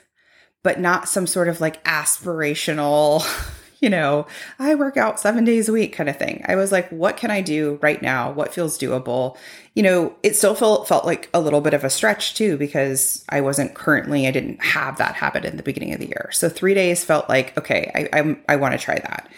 but 0.63 0.81
not 0.81 1.09
some 1.09 1.27
sort 1.27 1.49
of 1.49 1.61
like 1.61 1.85
aspirational 1.85 3.23
you 3.83 3.91
know, 3.91 4.27
I 4.61 4.77
work 4.77 4.97
out 4.97 5.19
seven 5.19 5.45
days 5.45 5.69
a 5.69 5.73
week 5.73 5.93
kind 5.93 6.09
of 6.09 6.17
thing. 6.17 6.43
I 6.47 6.55
was 6.55 6.71
like, 6.71 6.89
what 6.91 7.17
can 7.17 7.33
I 7.33 7.41
do 7.41 7.81
right 7.83 8.01
now? 8.01 8.31
What 8.31 8.55
feels 8.55 8.79
doable? 8.79 9.37
You 9.75 9.83
know, 9.83 10.15
it 10.23 10.37
still 10.37 10.55
felt 10.55 10.87
felt 10.87 11.05
like 11.05 11.29
a 11.35 11.41
little 11.41 11.61
bit 11.61 11.75
of 11.75 11.83
a 11.83 11.91
stretch 11.91 12.35
too, 12.35 12.57
because 12.57 13.25
I 13.29 13.41
wasn't 13.41 13.75
currently, 13.75 14.29
I 14.29 14.31
didn't 14.31 14.63
have 14.63 14.99
that 14.99 15.17
habit 15.17 15.45
in 15.45 15.57
the 15.57 15.65
beginning 15.65 15.93
of 15.93 15.99
the 15.99 16.07
year. 16.07 16.31
So 16.33 16.49
three 16.49 16.75
days 16.75 17.05
felt 17.05 17.29
like, 17.29 17.59
okay, 17.59 17.91
I 17.93 18.21
I, 18.21 18.37
I 18.51 18.57
want 18.57 18.73
to 18.73 18.79
try 18.79 18.95
that. 18.95 19.29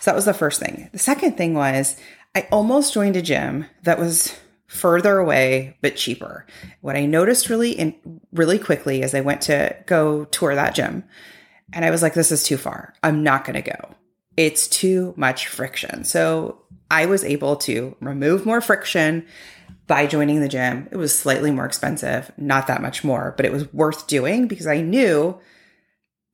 So 0.00 0.10
that 0.10 0.16
was 0.16 0.26
the 0.26 0.34
first 0.34 0.60
thing. 0.60 0.90
The 0.92 0.98
second 0.98 1.38
thing 1.38 1.54
was 1.54 1.96
I 2.34 2.46
almost 2.52 2.92
joined 2.92 3.16
a 3.16 3.22
gym 3.22 3.64
that 3.84 3.98
was 3.98 4.36
further 4.66 5.18
away 5.18 5.78
but 5.80 5.96
cheaper. 5.96 6.44
What 6.82 6.96
I 6.96 7.06
noticed 7.06 7.48
really 7.48 7.70
in 7.72 8.20
really 8.32 8.58
quickly 8.58 9.02
as 9.02 9.14
I 9.14 9.22
went 9.22 9.40
to 9.42 9.74
go 9.86 10.26
tour 10.26 10.54
that 10.54 10.74
gym 10.74 11.04
and 11.74 11.84
I 11.84 11.90
was 11.90 12.02
like, 12.02 12.14
this 12.14 12.32
is 12.32 12.44
too 12.44 12.56
far. 12.56 12.94
I'm 13.02 13.22
not 13.22 13.44
going 13.44 13.62
to 13.62 13.70
go. 13.70 13.94
It's 14.36 14.68
too 14.68 15.12
much 15.16 15.48
friction. 15.48 16.04
So 16.04 16.62
I 16.90 17.06
was 17.06 17.24
able 17.24 17.56
to 17.56 17.96
remove 18.00 18.46
more 18.46 18.60
friction 18.60 19.26
by 19.86 20.06
joining 20.06 20.40
the 20.40 20.48
gym. 20.48 20.88
It 20.90 20.96
was 20.96 21.16
slightly 21.16 21.50
more 21.50 21.66
expensive, 21.66 22.30
not 22.36 22.68
that 22.68 22.80
much 22.80 23.04
more, 23.04 23.34
but 23.36 23.44
it 23.44 23.52
was 23.52 23.72
worth 23.72 24.06
doing 24.06 24.48
because 24.48 24.66
I 24.66 24.80
knew 24.80 25.38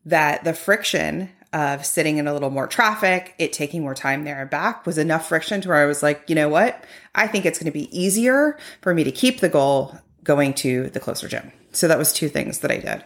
that 0.05 0.45
the 0.45 0.53
friction 0.53 1.31
of 1.53 1.85
sitting 1.85 2.19
in 2.19 2.29
a 2.29 2.33
little 2.33 2.51
more 2.51 2.69
traffic, 2.69 3.35
it 3.39 3.53
taking 3.53 3.83
more 3.83 3.95
time 3.95 4.25
there 4.25 4.41
and 4.41 4.51
back 4.51 4.87
was 4.87 4.99
enough 4.99 5.29
friction 5.29 5.61
to 5.61 5.69
where 5.69 5.79
I 5.79 5.87
was 5.87 6.03
like, 6.03 6.23
you 6.29 6.35
know 6.35 6.49
what? 6.49 6.85
I 7.15 7.27
think 7.27 7.45
it's 7.45 7.59
going 7.59 7.73
to 7.73 7.77
be 7.77 7.99
easier 7.99 8.57
for 8.83 8.95
me 8.95 9.03
to 9.05 9.11
keep 9.11 9.41
the 9.41 9.49
goal 9.49 9.99
going 10.23 10.55
to 10.55 10.91
the 10.91 11.01
closer 11.01 11.27
gym. 11.27 11.51
So 11.73 11.89
that 11.89 11.99
was 11.99 12.13
two 12.13 12.29
things 12.29 12.61
that 12.61 12.71
I 12.71 12.79
did. 12.79 13.05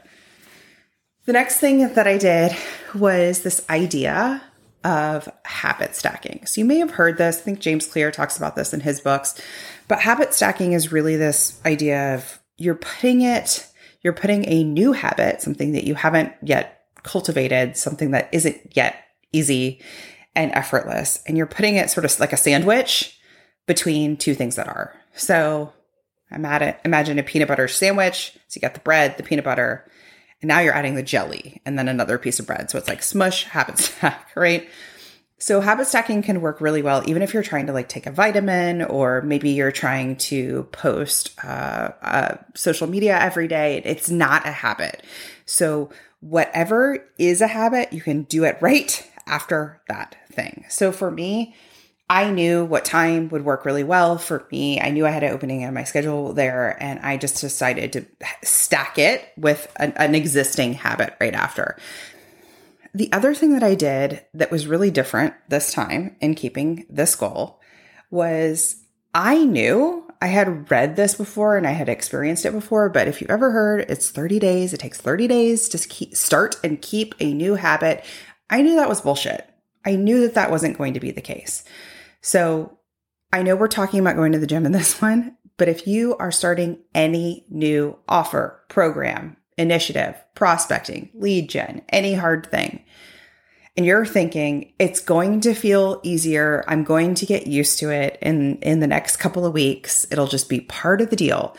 The 1.26 1.32
next 1.32 1.58
thing 1.58 1.94
that 1.94 2.06
I 2.06 2.18
did 2.18 2.52
was 2.94 3.42
this 3.42 3.64
idea 3.70 4.42
of 4.84 5.28
habit 5.44 5.96
stacking. 5.96 6.44
So 6.44 6.60
you 6.60 6.66
may 6.66 6.76
have 6.78 6.90
heard 6.90 7.16
this. 7.16 7.38
I 7.38 7.40
think 7.40 7.60
James 7.60 7.86
Clear 7.86 8.10
talks 8.10 8.36
about 8.36 8.56
this 8.56 8.74
in 8.74 8.80
his 8.80 9.00
books. 9.00 9.40
But 9.88 10.00
habit 10.00 10.34
stacking 10.34 10.74
is 10.74 10.92
really 10.92 11.16
this 11.16 11.58
idea 11.64 12.14
of 12.14 12.38
you're 12.58 12.74
putting 12.74 13.22
it, 13.22 13.66
you're 14.02 14.12
putting 14.12 14.46
a 14.46 14.64
new 14.64 14.92
habit, 14.92 15.40
something 15.40 15.72
that 15.72 15.84
you 15.84 15.94
haven't 15.94 16.32
yet 16.42 16.82
cultivated, 17.02 17.78
something 17.78 18.10
that 18.10 18.28
isn't 18.32 18.76
yet 18.76 18.96
easy 19.32 19.80
and 20.36 20.52
effortless, 20.52 21.22
and 21.26 21.36
you're 21.38 21.46
putting 21.46 21.76
it 21.76 21.90
sort 21.90 22.04
of 22.04 22.20
like 22.20 22.32
a 22.32 22.36
sandwich 22.36 23.18
between 23.66 24.16
two 24.16 24.34
things 24.34 24.56
that 24.56 24.68
are. 24.68 24.94
So 25.14 25.72
imagine 26.30 27.18
a 27.18 27.22
peanut 27.22 27.48
butter 27.48 27.68
sandwich. 27.68 28.36
So 28.48 28.58
you 28.58 28.60
got 28.60 28.74
the 28.74 28.80
bread, 28.80 29.16
the 29.16 29.22
peanut 29.22 29.44
butter, 29.44 29.88
and 30.44 30.48
now 30.50 30.60
you're 30.60 30.74
adding 30.74 30.94
the 30.94 31.02
jelly 31.02 31.62
and 31.64 31.78
then 31.78 31.88
another 31.88 32.18
piece 32.18 32.38
of 32.38 32.46
bread. 32.46 32.68
So 32.68 32.76
it's 32.76 32.86
like 32.86 33.02
smush, 33.02 33.44
habit 33.44 33.78
stack, 33.78 34.28
right? 34.36 34.68
So 35.38 35.62
habit 35.62 35.86
stacking 35.86 36.20
can 36.20 36.42
work 36.42 36.60
really 36.60 36.82
well, 36.82 37.02
even 37.06 37.22
if 37.22 37.32
you're 37.32 37.42
trying 37.42 37.64
to 37.68 37.72
like 37.72 37.88
take 37.88 38.04
a 38.04 38.10
vitamin 38.10 38.82
or 38.82 39.22
maybe 39.22 39.48
you're 39.48 39.72
trying 39.72 40.16
to 40.16 40.64
post 40.64 41.30
uh, 41.42 41.92
uh, 42.02 42.36
social 42.54 42.86
media 42.86 43.18
every 43.18 43.48
day. 43.48 43.80
It's 43.86 44.10
not 44.10 44.46
a 44.46 44.50
habit. 44.50 45.02
So 45.46 45.88
whatever 46.20 47.02
is 47.16 47.40
a 47.40 47.46
habit, 47.46 47.94
you 47.94 48.02
can 48.02 48.24
do 48.24 48.44
it 48.44 48.58
right 48.60 49.10
after 49.26 49.80
that 49.88 50.14
thing. 50.30 50.66
So 50.68 50.92
for 50.92 51.10
me, 51.10 51.54
I 52.08 52.30
knew 52.30 52.66
what 52.66 52.84
time 52.84 53.28
would 53.30 53.44
work 53.44 53.64
really 53.64 53.82
well 53.82 54.18
for 54.18 54.46
me. 54.52 54.78
I 54.78 54.90
knew 54.90 55.06
I 55.06 55.10
had 55.10 55.22
an 55.22 55.32
opening 55.32 55.62
in 55.62 55.72
my 55.72 55.84
schedule 55.84 56.34
there, 56.34 56.76
and 56.82 57.00
I 57.00 57.16
just 57.16 57.40
decided 57.40 57.94
to 57.94 58.04
stack 58.42 58.98
it 58.98 59.32
with 59.38 59.72
an, 59.76 59.94
an, 59.96 60.14
existing 60.14 60.74
habit 60.74 61.14
right 61.18 61.34
after. 61.34 61.78
The 62.92 63.10
other 63.10 63.34
thing 63.34 63.54
that 63.54 63.62
I 63.62 63.74
did 63.74 64.24
that 64.34 64.50
was 64.50 64.66
really 64.66 64.90
different 64.90 65.34
this 65.48 65.72
time 65.72 66.16
in 66.20 66.34
keeping 66.34 66.84
this 66.90 67.16
goal 67.16 67.60
was 68.10 68.76
I 69.14 69.44
knew 69.44 70.06
I 70.20 70.26
had 70.26 70.70
read 70.70 70.96
this 70.96 71.14
before 71.14 71.56
and 71.56 71.66
I 71.66 71.72
had 71.72 71.88
experienced 71.88 72.44
it 72.44 72.52
before, 72.52 72.90
but 72.90 73.08
if 73.08 73.20
you've 73.20 73.30
ever 73.30 73.50
heard 73.50 73.86
it's 73.88 74.10
30 74.10 74.38
days, 74.38 74.72
it 74.74 74.78
takes 74.78 75.00
30 75.00 75.26
days 75.26 75.68
to 75.70 75.78
keep, 75.88 76.14
start 76.14 76.56
and 76.62 76.80
keep 76.80 77.14
a 77.18 77.32
new 77.32 77.54
habit. 77.54 78.04
I 78.50 78.62
knew 78.62 78.76
that 78.76 78.88
was 78.88 79.00
bullshit. 79.00 79.48
I 79.84 79.96
knew 79.96 80.20
that 80.20 80.34
that 80.34 80.50
wasn't 80.50 80.78
going 80.78 80.94
to 80.94 81.00
be 81.00 81.10
the 81.10 81.20
case. 81.20 81.64
So 82.24 82.78
I 83.34 83.42
know 83.42 83.54
we're 83.54 83.68
talking 83.68 84.00
about 84.00 84.16
going 84.16 84.32
to 84.32 84.38
the 84.38 84.46
gym 84.46 84.64
in 84.64 84.72
this 84.72 85.00
one, 85.02 85.36
but 85.58 85.68
if 85.68 85.86
you 85.86 86.16
are 86.16 86.32
starting 86.32 86.78
any 86.94 87.44
new 87.50 87.98
offer, 88.08 88.64
program, 88.70 89.36
initiative, 89.58 90.16
prospecting, 90.34 91.10
lead 91.12 91.50
gen, 91.50 91.82
any 91.90 92.14
hard 92.14 92.50
thing, 92.50 92.82
and 93.76 93.84
you're 93.84 94.06
thinking 94.06 94.72
it's 94.78 95.00
going 95.00 95.42
to 95.42 95.52
feel 95.52 96.00
easier, 96.02 96.64
I'm 96.66 96.82
going 96.82 97.14
to 97.16 97.26
get 97.26 97.46
used 97.46 97.78
to 97.80 97.90
it 97.90 98.18
in 98.22 98.56
in 98.60 98.80
the 98.80 98.86
next 98.86 99.18
couple 99.18 99.44
of 99.44 99.52
weeks, 99.52 100.06
it'll 100.10 100.26
just 100.26 100.48
be 100.48 100.62
part 100.62 101.02
of 101.02 101.10
the 101.10 101.16
deal. 101.16 101.54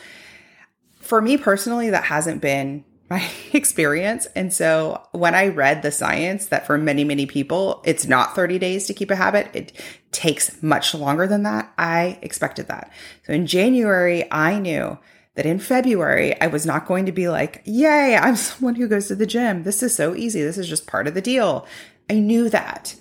For 1.00 1.22
me 1.22 1.36
personally, 1.36 1.90
that 1.90 2.04
hasn't 2.04 2.42
been 2.42 2.84
my 3.08 3.28
experience. 3.52 4.26
And 4.34 4.52
so 4.52 5.02
when 5.12 5.34
I 5.34 5.48
read 5.48 5.82
the 5.82 5.92
science 5.92 6.46
that 6.46 6.66
for 6.66 6.78
many, 6.78 7.04
many 7.04 7.26
people, 7.26 7.82
it's 7.84 8.06
not 8.06 8.34
30 8.34 8.58
days 8.58 8.86
to 8.86 8.94
keep 8.94 9.10
a 9.10 9.16
habit, 9.16 9.48
it 9.54 9.72
takes 10.12 10.62
much 10.62 10.94
longer 10.94 11.26
than 11.26 11.42
that. 11.44 11.72
I 11.78 12.18
expected 12.22 12.68
that. 12.68 12.90
So 13.26 13.32
in 13.32 13.46
January, 13.46 14.30
I 14.32 14.58
knew 14.58 14.98
that 15.34 15.46
in 15.46 15.58
February, 15.58 16.38
I 16.40 16.46
was 16.46 16.66
not 16.66 16.86
going 16.86 17.06
to 17.06 17.12
be 17.12 17.28
like, 17.28 17.62
yay, 17.64 18.16
I'm 18.16 18.36
someone 18.36 18.74
who 18.74 18.88
goes 18.88 19.08
to 19.08 19.14
the 19.14 19.26
gym. 19.26 19.62
This 19.62 19.82
is 19.82 19.94
so 19.94 20.14
easy. 20.14 20.42
This 20.42 20.58
is 20.58 20.68
just 20.68 20.86
part 20.86 21.06
of 21.06 21.14
the 21.14 21.20
deal. 21.20 21.66
I 22.10 22.14
knew 22.14 22.48
that. 22.48 22.96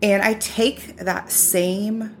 And 0.00 0.22
I 0.22 0.34
take 0.34 0.96
that 0.98 1.30
same 1.30 2.16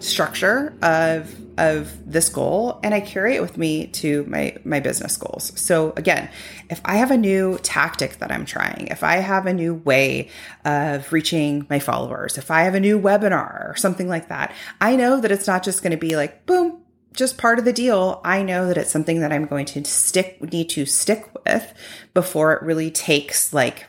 structure 0.00 0.74
of 0.82 1.34
of 1.58 2.10
this 2.10 2.28
goal 2.28 2.80
and 2.82 2.94
I 2.94 3.00
carry 3.00 3.34
it 3.34 3.40
with 3.40 3.56
me 3.56 3.86
to 3.88 4.24
my 4.24 4.56
my 4.64 4.80
business 4.80 5.16
goals. 5.16 5.52
So 5.58 5.92
again, 5.96 6.28
if 6.68 6.80
I 6.84 6.96
have 6.96 7.10
a 7.10 7.16
new 7.16 7.58
tactic 7.62 8.18
that 8.18 8.30
I'm 8.30 8.44
trying, 8.44 8.88
if 8.90 9.02
I 9.02 9.16
have 9.16 9.46
a 9.46 9.52
new 9.52 9.74
way 9.74 10.28
of 10.64 11.12
reaching 11.12 11.66
my 11.70 11.78
followers, 11.78 12.36
if 12.36 12.50
I 12.50 12.62
have 12.62 12.74
a 12.74 12.80
new 12.80 13.00
webinar 13.00 13.70
or 13.70 13.74
something 13.76 14.08
like 14.08 14.28
that, 14.28 14.52
I 14.80 14.96
know 14.96 15.20
that 15.20 15.32
it's 15.32 15.46
not 15.46 15.62
just 15.62 15.82
going 15.82 15.92
to 15.92 15.96
be 15.96 16.16
like 16.16 16.44
boom, 16.46 16.82
just 17.14 17.38
part 17.38 17.58
of 17.58 17.64
the 17.64 17.72
deal. 17.72 18.20
I 18.24 18.42
know 18.42 18.68
that 18.68 18.76
it's 18.76 18.90
something 18.90 19.20
that 19.20 19.32
I'm 19.32 19.46
going 19.46 19.66
to 19.66 19.84
stick 19.84 20.42
need 20.52 20.68
to 20.70 20.84
stick 20.84 21.26
with 21.44 21.72
before 22.12 22.52
it 22.52 22.62
really 22.62 22.90
takes 22.90 23.52
like 23.52 23.86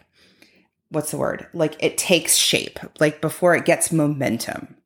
what's 0.89 1.11
the 1.11 1.17
word? 1.17 1.47
Like 1.53 1.75
it 1.83 1.97
takes 1.97 2.37
shape, 2.37 2.79
like 2.99 3.21
before 3.21 3.55
it 3.55 3.65
gets 3.65 3.91
momentum. 3.91 4.76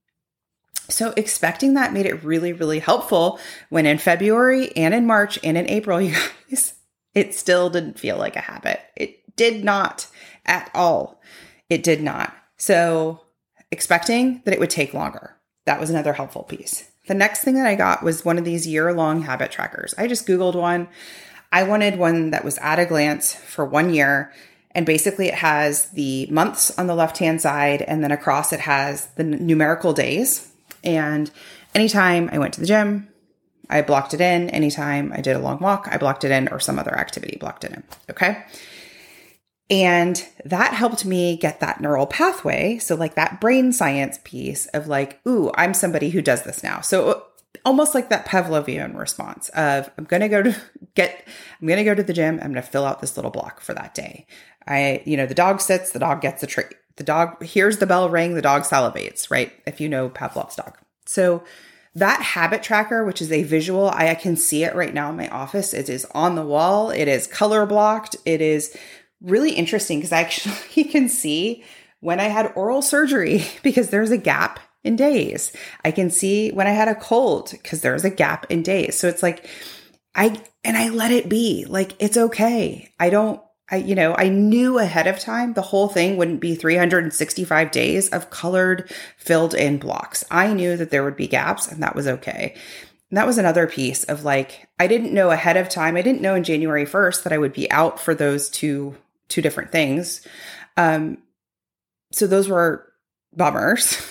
So 0.91 1.13
expecting 1.15 1.73
that 1.73 1.93
made 1.93 2.05
it 2.05 2.23
really, 2.23 2.53
really 2.53 2.79
helpful 2.79 3.39
when 3.69 3.85
in 3.85 3.97
February 3.97 4.75
and 4.75 4.93
in 4.93 5.05
March 5.07 5.39
and 5.43 5.57
in 5.57 5.69
April, 5.69 6.01
you 6.01 6.15
guys, 6.49 6.73
it 7.13 7.33
still 7.33 7.69
didn't 7.69 7.99
feel 7.99 8.17
like 8.17 8.35
a 8.35 8.41
habit. 8.41 8.79
It 8.95 9.35
did 9.35 9.63
not 9.63 10.07
at 10.45 10.69
all. 10.73 11.21
It 11.69 11.83
did 11.83 12.01
not. 12.01 12.33
So 12.57 13.21
expecting 13.71 14.41
that 14.45 14.53
it 14.53 14.59
would 14.59 14.69
take 14.69 14.93
longer. 14.93 15.37
That 15.65 15.79
was 15.79 15.89
another 15.89 16.13
helpful 16.13 16.43
piece. 16.43 16.89
The 17.07 17.13
next 17.13 17.43
thing 17.43 17.55
that 17.55 17.67
I 17.67 17.75
got 17.75 18.03
was 18.03 18.25
one 18.25 18.37
of 18.37 18.45
these 18.45 18.67
year 18.67 18.93
long 18.93 19.23
habit 19.23 19.51
trackers. 19.51 19.93
I 19.97 20.07
just 20.07 20.27
Googled 20.27 20.55
one. 20.55 20.87
I 21.51 21.63
wanted 21.63 21.97
one 21.97 22.31
that 22.31 22.45
was 22.45 22.57
at 22.59 22.79
a 22.79 22.85
glance 22.85 23.33
for 23.33 23.65
one 23.65 23.93
year. 23.93 24.31
And 24.73 24.85
basically, 24.85 25.27
it 25.27 25.33
has 25.33 25.89
the 25.91 26.27
months 26.27 26.77
on 26.77 26.87
the 26.87 26.95
left 26.95 27.17
hand 27.17 27.41
side, 27.41 27.81
and 27.81 28.01
then 28.01 28.11
across 28.11 28.53
it 28.53 28.61
has 28.61 29.07
the 29.15 29.23
numerical 29.23 29.91
days 29.91 30.50
and 30.83 31.31
anytime 31.75 32.29
I 32.31 32.39
went 32.39 32.53
to 32.55 32.59
the 32.59 32.67
gym, 32.67 33.07
I 33.69 33.81
blocked 33.81 34.13
it 34.13 34.21
in. 34.21 34.49
Anytime 34.49 35.13
I 35.13 35.21
did 35.21 35.35
a 35.35 35.39
long 35.39 35.59
walk, 35.59 35.87
I 35.89 35.97
blocked 35.97 36.23
it 36.23 36.31
in, 36.31 36.49
or 36.49 36.59
some 36.59 36.77
other 36.77 36.97
activity 36.97 37.37
blocked 37.39 37.63
it 37.63 37.71
in. 37.71 37.83
Okay. 38.09 38.43
And 39.69 40.27
that 40.43 40.73
helped 40.73 41.05
me 41.05 41.37
get 41.37 41.61
that 41.61 41.79
neural 41.79 42.05
pathway. 42.05 42.77
So, 42.77 42.95
like 42.95 43.15
that 43.15 43.39
brain 43.39 43.71
science 43.71 44.19
piece 44.25 44.65
of 44.67 44.87
like, 44.87 45.25
ooh, 45.25 45.49
I'm 45.55 45.73
somebody 45.73 46.09
who 46.09 46.21
does 46.21 46.43
this 46.43 46.61
now. 46.61 46.81
So, 46.81 47.25
almost 47.63 47.95
like 47.95 48.09
that 48.09 48.25
Pavlovian 48.25 48.97
response 48.97 49.47
of 49.49 49.89
I'm 49.97 50.03
going 50.03 50.21
to 50.21 50.27
go 50.27 50.43
to 50.43 50.61
get, 50.95 51.25
I'm 51.61 51.67
going 51.67 51.77
to 51.77 51.85
go 51.85 51.95
to 51.95 52.03
the 52.03 52.13
gym. 52.13 52.35
I'm 52.35 52.51
going 52.51 52.55
to 52.55 52.61
fill 52.61 52.85
out 52.85 52.99
this 52.99 53.15
little 53.15 53.31
block 53.31 53.61
for 53.61 53.73
that 53.73 53.95
day. 53.95 54.27
I, 54.67 55.01
you 55.05 55.15
know, 55.15 55.25
the 55.25 55.33
dog 55.33 55.61
sits, 55.61 55.91
the 55.91 55.99
dog 55.99 56.19
gets 56.19 56.43
a 56.43 56.47
treat 56.47 56.67
the 56.97 57.03
dog 57.03 57.43
hears 57.43 57.77
the 57.77 57.85
bell 57.85 58.09
ring, 58.09 58.35
the 58.35 58.41
dog 58.41 58.63
salivates, 58.63 59.29
right? 59.31 59.53
If 59.65 59.79
you 59.79 59.89
know 59.89 60.09
Pavlov's 60.09 60.55
dog. 60.55 60.77
So 61.05 61.43
that 61.95 62.21
habit 62.21 62.63
tracker, 62.63 63.03
which 63.03 63.21
is 63.21 63.31
a 63.31 63.43
visual, 63.43 63.89
I, 63.89 64.15
can 64.15 64.35
see 64.35 64.63
it 64.63 64.75
right 64.75 64.93
now 64.93 65.09
in 65.09 65.17
my 65.17 65.27
office. 65.29 65.73
It 65.73 65.89
is 65.89 66.05
on 66.11 66.35
the 66.35 66.45
wall. 66.45 66.89
It 66.89 67.07
is 67.07 67.27
color 67.27 67.65
blocked. 67.65 68.15
It 68.25 68.41
is 68.41 68.75
really 69.21 69.51
interesting 69.51 69.99
because 69.99 70.13
I 70.13 70.21
actually 70.21 70.83
can 70.85 71.09
see 71.09 71.63
when 71.99 72.19
I 72.19 72.25
had 72.25 72.53
oral 72.55 72.81
surgery 72.81 73.45
because 73.63 73.89
there's 73.89 74.11
a 74.11 74.17
gap 74.17 74.59
in 74.83 74.95
days. 74.95 75.51
I 75.83 75.91
can 75.91 76.09
see 76.09 76.51
when 76.51 76.67
I 76.67 76.71
had 76.71 76.87
a 76.87 76.95
cold 76.95 77.51
because 77.51 77.81
there's 77.81 78.05
a 78.05 78.09
gap 78.09 78.45
in 78.49 78.63
days. 78.63 78.97
So 78.97 79.07
it's 79.07 79.21
like, 79.21 79.47
I, 80.15 80.41
and 80.63 80.77
I 80.77 80.89
let 80.89 81.11
it 81.11 81.29
be 81.29 81.65
like, 81.67 81.93
it's 81.99 82.17
okay. 82.17 82.91
I 82.99 83.09
don't, 83.09 83.41
I, 83.71 83.77
you 83.77 83.95
know, 83.95 84.13
I 84.17 84.27
knew 84.27 84.77
ahead 84.77 85.07
of 85.07 85.19
time 85.19 85.53
the 85.53 85.61
whole 85.61 85.87
thing 85.87 86.17
wouldn't 86.17 86.41
be 86.41 86.55
365 86.55 87.71
days 87.71 88.09
of 88.09 88.29
colored, 88.29 88.91
filled 89.17 89.53
in 89.53 89.77
blocks. 89.77 90.25
I 90.29 90.53
knew 90.53 90.75
that 90.75 90.91
there 90.91 91.03
would 91.03 91.15
be 91.15 91.27
gaps 91.27 91.71
and 91.71 91.81
that 91.81 91.95
was 91.95 92.05
okay. 92.05 92.53
And 93.09 93.17
that 93.17 93.27
was 93.27 93.37
another 93.37 93.67
piece 93.67 94.03
of 94.03 94.23
like, 94.25 94.67
I 94.79 94.87
didn't 94.87 95.13
know 95.13 95.31
ahead 95.31 95.57
of 95.57 95.69
time. 95.69 95.95
I 95.95 96.01
didn't 96.01 96.21
know 96.21 96.35
in 96.35 96.43
January 96.43 96.85
1st 96.85 97.23
that 97.23 97.33
I 97.33 97.37
would 97.37 97.53
be 97.53 97.71
out 97.71 97.99
for 97.99 98.13
those 98.13 98.49
two, 98.49 98.95
two 99.29 99.41
different 99.41 99.71
things. 99.71 100.25
Um, 100.75 101.19
so 102.11 102.27
those 102.27 102.49
were 102.49 102.91
bummers, 103.33 104.01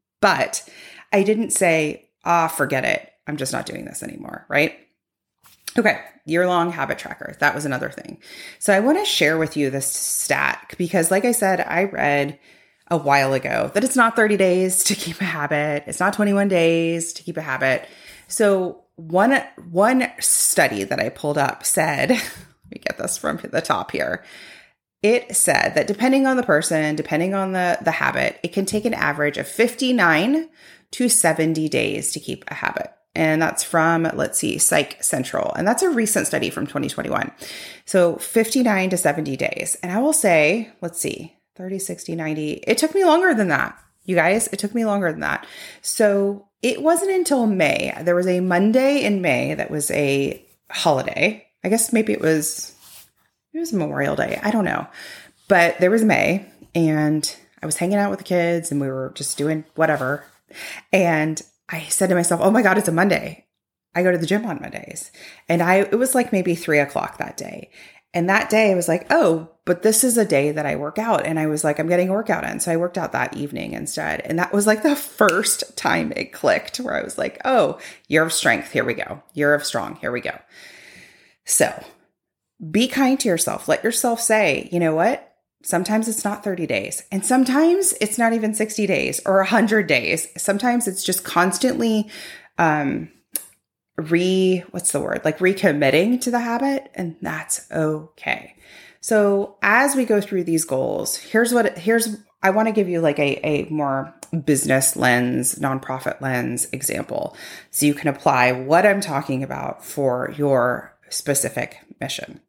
but 0.20 0.68
I 1.12 1.24
didn't 1.24 1.50
say, 1.50 2.08
ah, 2.24 2.48
forget 2.48 2.84
it. 2.84 3.08
I'm 3.26 3.36
just 3.36 3.52
not 3.52 3.66
doing 3.66 3.84
this 3.84 4.02
anymore. 4.02 4.46
Right. 4.48 4.78
Okay, 5.78 6.00
year 6.24 6.46
long 6.46 6.72
habit 6.72 6.98
tracker. 6.98 7.36
That 7.38 7.54
was 7.54 7.64
another 7.64 7.90
thing. 7.90 8.18
So 8.58 8.72
I 8.72 8.80
want 8.80 8.98
to 8.98 9.04
share 9.04 9.38
with 9.38 9.56
you 9.56 9.70
this 9.70 9.86
stat 9.86 10.74
because, 10.78 11.10
like 11.10 11.24
I 11.24 11.32
said, 11.32 11.60
I 11.60 11.84
read 11.84 12.38
a 12.90 12.96
while 12.96 13.32
ago 13.32 13.70
that 13.74 13.84
it's 13.84 13.96
not 13.96 14.16
30 14.16 14.36
days 14.36 14.82
to 14.84 14.94
keep 14.94 15.20
a 15.20 15.24
habit, 15.24 15.84
it's 15.86 16.00
not 16.00 16.12
21 16.12 16.48
days 16.48 17.12
to 17.14 17.22
keep 17.22 17.36
a 17.36 17.42
habit. 17.42 17.86
So 18.26 18.82
one 18.96 19.42
one 19.70 20.10
study 20.18 20.84
that 20.84 21.00
I 21.00 21.08
pulled 21.08 21.38
up 21.38 21.64
said, 21.64 22.10
let 22.10 22.20
me 22.70 22.80
get 22.80 22.98
this 22.98 23.16
from 23.16 23.38
the 23.42 23.62
top 23.62 23.92
here. 23.92 24.24
It 25.02 25.34
said 25.34 25.74
that 25.76 25.86
depending 25.86 26.26
on 26.26 26.36
the 26.36 26.42
person, 26.42 26.96
depending 26.96 27.32
on 27.32 27.52
the 27.52 27.78
the 27.80 27.92
habit, 27.92 28.38
it 28.42 28.52
can 28.52 28.66
take 28.66 28.84
an 28.84 28.94
average 28.94 29.38
of 29.38 29.48
59 29.48 30.48
to 30.92 31.08
70 31.08 31.68
days 31.68 32.12
to 32.12 32.20
keep 32.20 32.44
a 32.48 32.54
habit. 32.54 32.92
And 33.20 33.42
that's 33.42 33.62
from, 33.62 34.10
let's 34.14 34.38
see, 34.38 34.56
Psych 34.56 35.04
Central. 35.04 35.52
And 35.52 35.68
that's 35.68 35.82
a 35.82 35.90
recent 35.90 36.26
study 36.26 36.48
from 36.48 36.66
2021. 36.66 37.30
So 37.84 38.16
59 38.16 38.88
to 38.88 38.96
70 38.96 39.36
days. 39.36 39.76
And 39.82 39.92
I 39.92 39.98
will 39.98 40.14
say, 40.14 40.72
let's 40.80 40.98
see, 40.98 41.36
30, 41.56 41.80
60, 41.80 42.16
90. 42.16 42.52
It 42.66 42.78
took 42.78 42.94
me 42.94 43.04
longer 43.04 43.34
than 43.34 43.48
that. 43.48 43.78
You 44.06 44.16
guys, 44.16 44.48
it 44.54 44.58
took 44.58 44.74
me 44.74 44.86
longer 44.86 45.10
than 45.12 45.20
that. 45.20 45.46
So 45.82 46.48
it 46.62 46.82
wasn't 46.82 47.10
until 47.10 47.46
May. 47.46 47.92
There 48.00 48.14
was 48.14 48.26
a 48.26 48.40
Monday 48.40 49.04
in 49.04 49.20
May 49.20 49.52
that 49.52 49.70
was 49.70 49.90
a 49.90 50.42
holiday. 50.70 51.46
I 51.62 51.68
guess 51.68 51.92
maybe 51.92 52.14
it 52.14 52.22
was 52.22 52.74
it 53.52 53.58
was 53.58 53.74
Memorial 53.74 54.16
Day. 54.16 54.40
I 54.42 54.50
don't 54.50 54.64
know. 54.64 54.86
But 55.46 55.78
there 55.78 55.90
was 55.90 56.04
May 56.04 56.46
and 56.74 57.36
I 57.62 57.66
was 57.66 57.76
hanging 57.76 57.98
out 57.98 58.08
with 58.08 58.20
the 58.20 58.24
kids 58.24 58.72
and 58.72 58.80
we 58.80 58.88
were 58.88 59.12
just 59.14 59.36
doing 59.36 59.66
whatever. 59.74 60.24
And 60.90 61.42
I 61.70 61.82
said 61.84 62.08
to 62.08 62.14
myself, 62.14 62.40
Oh 62.42 62.50
my 62.50 62.62
God, 62.62 62.78
it's 62.78 62.88
a 62.88 62.92
Monday. 62.92 63.46
I 63.94 64.02
go 64.02 64.12
to 64.12 64.18
the 64.18 64.26
gym 64.26 64.46
on 64.46 64.60
Mondays. 64.60 65.10
And 65.48 65.62
I 65.62 65.76
it 65.76 65.98
was 65.98 66.14
like 66.14 66.32
maybe 66.32 66.54
three 66.54 66.78
o'clock 66.78 67.18
that 67.18 67.36
day. 67.36 67.70
And 68.12 68.28
that 68.28 68.50
day 68.50 68.72
I 68.72 68.74
was 68.74 68.88
like, 68.88 69.06
oh, 69.10 69.48
but 69.64 69.82
this 69.82 70.02
is 70.02 70.18
a 70.18 70.24
day 70.24 70.50
that 70.50 70.66
I 70.66 70.74
work 70.74 70.98
out. 70.98 71.24
And 71.24 71.38
I 71.38 71.46
was 71.46 71.62
like, 71.62 71.78
I'm 71.78 71.86
getting 71.86 72.08
a 72.08 72.12
workout 72.12 72.44
in. 72.44 72.58
So 72.58 72.72
I 72.72 72.76
worked 72.76 72.98
out 72.98 73.12
that 73.12 73.36
evening 73.36 73.72
instead. 73.72 74.20
And 74.22 74.36
that 74.38 74.52
was 74.52 74.66
like 74.66 74.82
the 74.82 74.96
first 75.20 75.76
time 75.76 76.12
it 76.16 76.32
clicked 76.32 76.78
where 76.78 76.96
I 76.96 77.04
was 77.04 77.18
like, 77.18 77.40
oh, 77.44 77.78
year 78.08 78.24
of 78.24 78.32
strength. 78.32 78.72
Here 78.72 78.84
we 78.84 78.94
go. 78.94 79.22
Year 79.32 79.54
of 79.54 79.64
strong. 79.64 79.94
Here 79.96 80.10
we 80.10 80.20
go. 80.20 80.36
So 81.44 81.84
be 82.68 82.88
kind 82.88 83.18
to 83.20 83.28
yourself. 83.28 83.68
Let 83.68 83.84
yourself 83.84 84.20
say, 84.20 84.68
you 84.72 84.80
know 84.80 84.94
what? 84.94 85.29
Sometimes 85.62 86.08
it's 86.08 86.24
not 86.24 86.42
30 86.42 86.66
days. 86.66 87.02
And 87.12 87.24
sometimes 87.24 87.92
it's 88.00 88.18
not 88.18 88.32
even 88.32 88.54
60 88.54 88.86
days 88.86 89.20
or 89.26 89.36
100 89.38 89.86
days. 89.86 90.28
Sometimes 90.36 90.88
it's 90.88 91.04
just 91.04 91.22
constantly, 91.22 92.08
um, 92.58 93.10
re 94.08 94.64
what's 94.70 94.92
the 94.92 95.00
word 95.00 95.20
like 95.24 95.38
recommitting 95.38 96.20
to 96.20 96.30
the 96.30 96.40
habit 96.40 96.90
and 96.94 97.16
that's 97.20 97.70
okay 97.70 98.54
so 99.00 99.56
as 99.62 99.94
we 99.94 100.04
go 100.04 100.20
through 100.20 100.44
these 100.44 100.64
goals 100.64 101.16
here's 101.16 101.52
what 101.52 101.76
here's 101.78 102.16
i 102.42 102.50
want 102.50 102.66
to 102.68 102.72
give 102.72 102.88
you 102.88 103.00
like 103.00 103.18
a, 103.18 103.46
a 103.46 103.64
more 103.70 104.14
business 104.44 104.96
lens 104.96 105.56
nonprofit 105.56 106.20
lens 106.20 106.66
example 106.72 107.36
so 107.70 107.86
you 107.86 107.94
can 107.94 108.08
apply 108.08 108.52
what 108.52 108.86
i'm 108.86 109.00
talking 109.00 109.42
about 109.42 109.84
for 109.84 110.32
your 110.36 110.96
specific 111.08 111.78
mission 112.00 112.40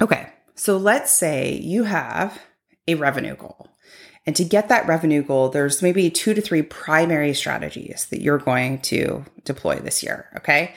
okay 0.00 0.32
so 0.56 0.76
let's 0.76 1.12
say 1.12 1.54
you 1.54 1.84
have 1.84 2.40
a 2.88 2.94
revenue 2.96 3.36
goal 3.36 3.68
and 4.26 4.34
to 4.36 4.44
get 4.44 4.68
that 4.68 4.88
revenue 4.88 5.22
goal, 5.22 5.48
there's 5.48 5.82
maybe 5.82 6.10
two 6.10 6.34
to 6.34 6.40
three 6.40 6.62
primary 6.62 7.32
strategies 7.32 8.06
that 8.06 8.20
you're 8.20 8.38
going 8.38 8.80
to 8.80 9.24
deploy 9.44 9.76
this 9.76 10.02
year. 10.02 10.28
Okay. 10.36 10.74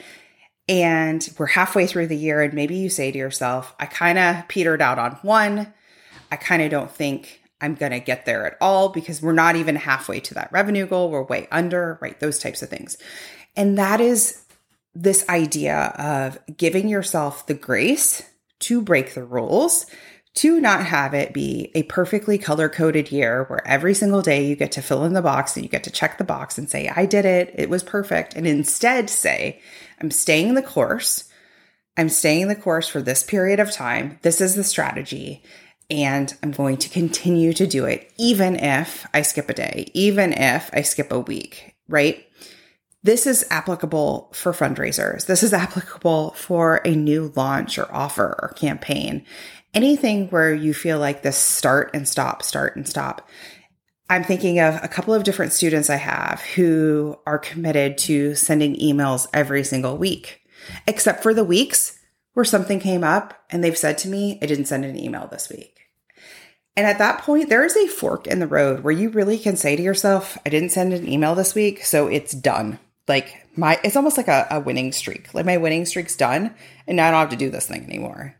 And 0.68 1.28
we're 1.36 1.46
halfway 1.46 1.88
through 1.88 2.06
the 2.06 2.16
year, 2.16 2.42
and 2.42 2.54
maybe 2.54 2.76
you 2.76 2.88
say 2.88 3.10
to 3.10 3.18
yourself, 3.18 3.74
I 3.80 3.86
kind 3.86 4.18
of 4.18 4.46
petered 4.46 4.80
out 4.80 5.00
on 5.00 5.18
one. 5.22 5.74
I 6.30 6.36
kind 6.36 6.62
of 6.62 6.70
don't 6.70 6.90
think 6.90 7.40
I'm 7.60 7.74
going 7.74 7.90
to 7.90 7.98
get 7.98 8.24
there 8.24 8.46
at 8.46 8.56
all 8.60 8.90
because 8.90 9.20
we're 9.20 9.32
not 9.32 9.56
even 9.56 9.74
halfway 9.74 10.20
to 10.20 10.34
that 10.34 10.52
revenue 10.52 10.86
goal. 10.86 11.10
We're 11.10 11.24
way 11.24 11.48
under, 11.50 11.98
right? 12.00 12.18
Those 12.20 12.38
types 12.38 12.62
of 12.62 12.68
things. 12.68 12.96
And 13.56 13.76
that 13.78 14.00
is 14.00 14.44
this 14.94 15.28
idea 15.28 15.92
of 15.98 16.38
giving 16.56 16.88
yourself 16.88 17.48
the 17.48 17.54
grace 17.54 18.29
to 18.60 18.80
break 18.80 19.14
the 19.14 19.24
rules 19.24 19.86
to 20.32 20.60
not 20.60 20.86
have 20.86 21.12
it 21.12 21.32
be 21.32 21.70
a 21.74 21.82
perfectly 21.84 22.38
color 22.38 22.68
coded 22.68 23.10
year 23.10 23.44
where 23.44 23.66
every 23.66 23.94
single 23.94 24.22
day 24.22 24.46
you 24.46 24.54
get 24.54 24.72
to 24.72 24.82
fill 24.82 25.04
in 25.04 25.12
the 25.12 25.22
box 25.22 25.56
and 25.56 25.64
you 25.64 25.68
get 25.68 25.84
to 25.84 25.90
check 25.90 26.18
the 26.18 26.24
box 26.24 26.56
and 26.56 26.70
say, 26.70 26.88
I 26.88 27.04
did 27.04 27.24
it, 27.24 27.52
it 27.56 27.68
was 27.68 27.82
perfect. 27.82 28.34
And 28.34 28.46
instead 28.46 29.10
say, 29.10 29.60
I'm 30.00 30.10
staying 30.10 30.54
the 30.54 30.62
course. 30.62 31.24
I'm 31.96 32.08
staying 32.08 32.48
the 32.48 32.56
course 32.56 32.86
for 32.86 33.02
this 33.02 33.24
period 33.24 33.58
of 33.58 33.72
time. 33.72 34.18
This 34.22 34.40
is 34.40 34.54
the 34.54 34.64
strategy. 34.64 35.42
And 35.90 36.32
I'm 36.42 36.52
going 36.52 36.76
to 36.78 36.88
continue 36.88 37.52
to 37.54 37.66
do 37.66 37.84
it, 37.84 38.12
even 38.16 38.54
if 38.54 39.08
I 39.12 39.22
skip 39.22 39.50
a 39.50 39.54
day, 39.54 39.90
even 39.92 40.32
if 40.32 40.70
I 40.72 40.82
skip 40.82 41.10
a 41.10 41.18
week, 41.18 41.74
right? 41.88 42.24
This 43.02 43.26
is 43.26 43.46
applicable 43.50 44.30
for 44.34 44.52
fundraisers. 44.52 45.26
This 45.26 45.42
is 45.42 45.54
applicable 45.54 46.32
for 46.32 46.82
a 46.84 46.94
new 46.94 47.32
launch 47.34 47.78
or 47.78 47.92
offer 47.94 48.38
or 48.42 48.48
campaign 48.56 49.24
anything 49.74 50.28
where 50.28 50.52
you 50.52 50.74
feel 50.74 50.98
like 50.98 51.22
this 51.22 51.36
start 51.36 51.90
and 51.94 52.08
stop, 52.08 52.42
start 52.42 52.76
and 52.76 52.88
stop. 52.88 53.28
I'm 54.08 54.24
thinking 54.24 54.58
of 54.58 54.82
a 54.82 54.88
couple 54.88 55.14
of 55.14 55.22
different 55.22 55.52
students 55.52 55.88
I 55.88 55.96
have 55.96 56.40
who 56.40 57.16
are 57.26 57.38
committed 57.38 57.96
to 57.98 58.34
sending 58.34 58.74
emails 58.76 59.28
every 59.32 59.62
single 59.62 59.96
week, 59.96 60.40
except 60.86 61.22
for 61.22 61.32
the 61.32 61.44
weeks 61.44 61.98
where 62.34 62.44
something 62.44 62.80
came 62.80 63.04
up 63.04 63.34
and 63.50 63.62
they've 63.62 63.78
said 63.78 63.98
to 63.98 64.08
me, 64.08 64.38
I 64.42 64.46
didn't 64.46 64.66
send 64.66 64.84
an 64.84 64.98
email 64.98 65.28
this 65.28 65.48
week. 65.48 65.76
And 66.76 66.86
at 66.86 66.98
that 66.98 67.22
point, 67.22 67.48
there 67.48 67.64
is 67.64 67.76
a 67.76 67.88
fork 67.88 68.26
in 68.26 68.40
the 68.40 68.46
road 68.46 68.80
where 68.80 68.92
you 68.92 69.10
really 69.10 69.38
can 69.38 69.56
say 69.56 69.76
to 69.76 69.82
yourself, 69.82 70.38
I 70.44 70.50
didn't 70.50 70.70
send 70.70 70.92
an 70.92 71.08
email 71.08 71.34
this 71.34 71.54
week, 71.54 71.84
so 71.84 72.06
it's 72.06 72.32
done. 72.32 72.78
Like 73.10 73.46
my, 73.56 73.78
it's 73.84 73.96
almost 73.96 74.16
like 74.16 74.28
a, 74.28 74.46
a 74.50 74.60
winning 74.60 74.92
streak. 74.92 75.34
Like 75.34 75.44
my 75.44 75.58
winning 75.58 75.84
streak's 75.84 76.16
done, 76.16 76.54
and 76.86 76.96
now 76.96 77.08
I 77.08 77.10
don't 77.10 77.20
have 77.20 77.30
to 77.30 77.36
do 77.36 77.50
this 77.50 77.66
thing 77.66 77.84
anymore. 77.84 78.34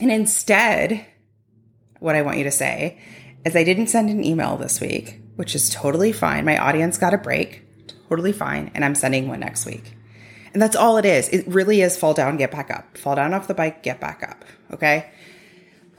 And 0.00 0.12
instead, 0.12 1.04
what 1.98 2.14
I 2.14 2.22
want 2.22 2.38
you 2.38 2.44
to 2.44 2.50
say 2.50 3.00
is 3.44 3.56
I 3.56 3.64
didn't 3.64 3.88
send 3.88 4.10
an 4.10 4.22
email 4.24 4.56
this 4.56 4.80
week, 4.80 5.20
which 5.36 5.54
is 5.54 5.70
totally 5.70 6.12
fine. 6.12 6.44
My 6.44 6.58
audience 6.58 6.98
got 6.98 7.14
a 7.14 7.18
break, 7.18 7.64
totally 8.08 8.32
fine. 8.32 8.70
And 8.74 8.84
I'm 8.84 8.94
sending 8.94 9.28
one 9.28 9.40
next 9.40 9.66
week. 9.66 9.94
And 10.52 10.62
that's 10.62 10.76
all 10.76 10.96
it 10.96 11.04
is. 11.04 11.28
It 11.30 11.46
really 11.46 11.80
is 11.80 11.96
fall 11.96 12.14
down, 12.14 12.36
get 12.36 12.50
back 12.50 12.70
up. 12.70 12.96
Fall 12.96 13.16
down 13.16 13.34
off 13.34 13.48
the 13.48 13.54
bike, 13.54 13.82
get 13.82 14.00
back 14.00 14.22
up. 14.22 14.44
Okay. 14.72 15.10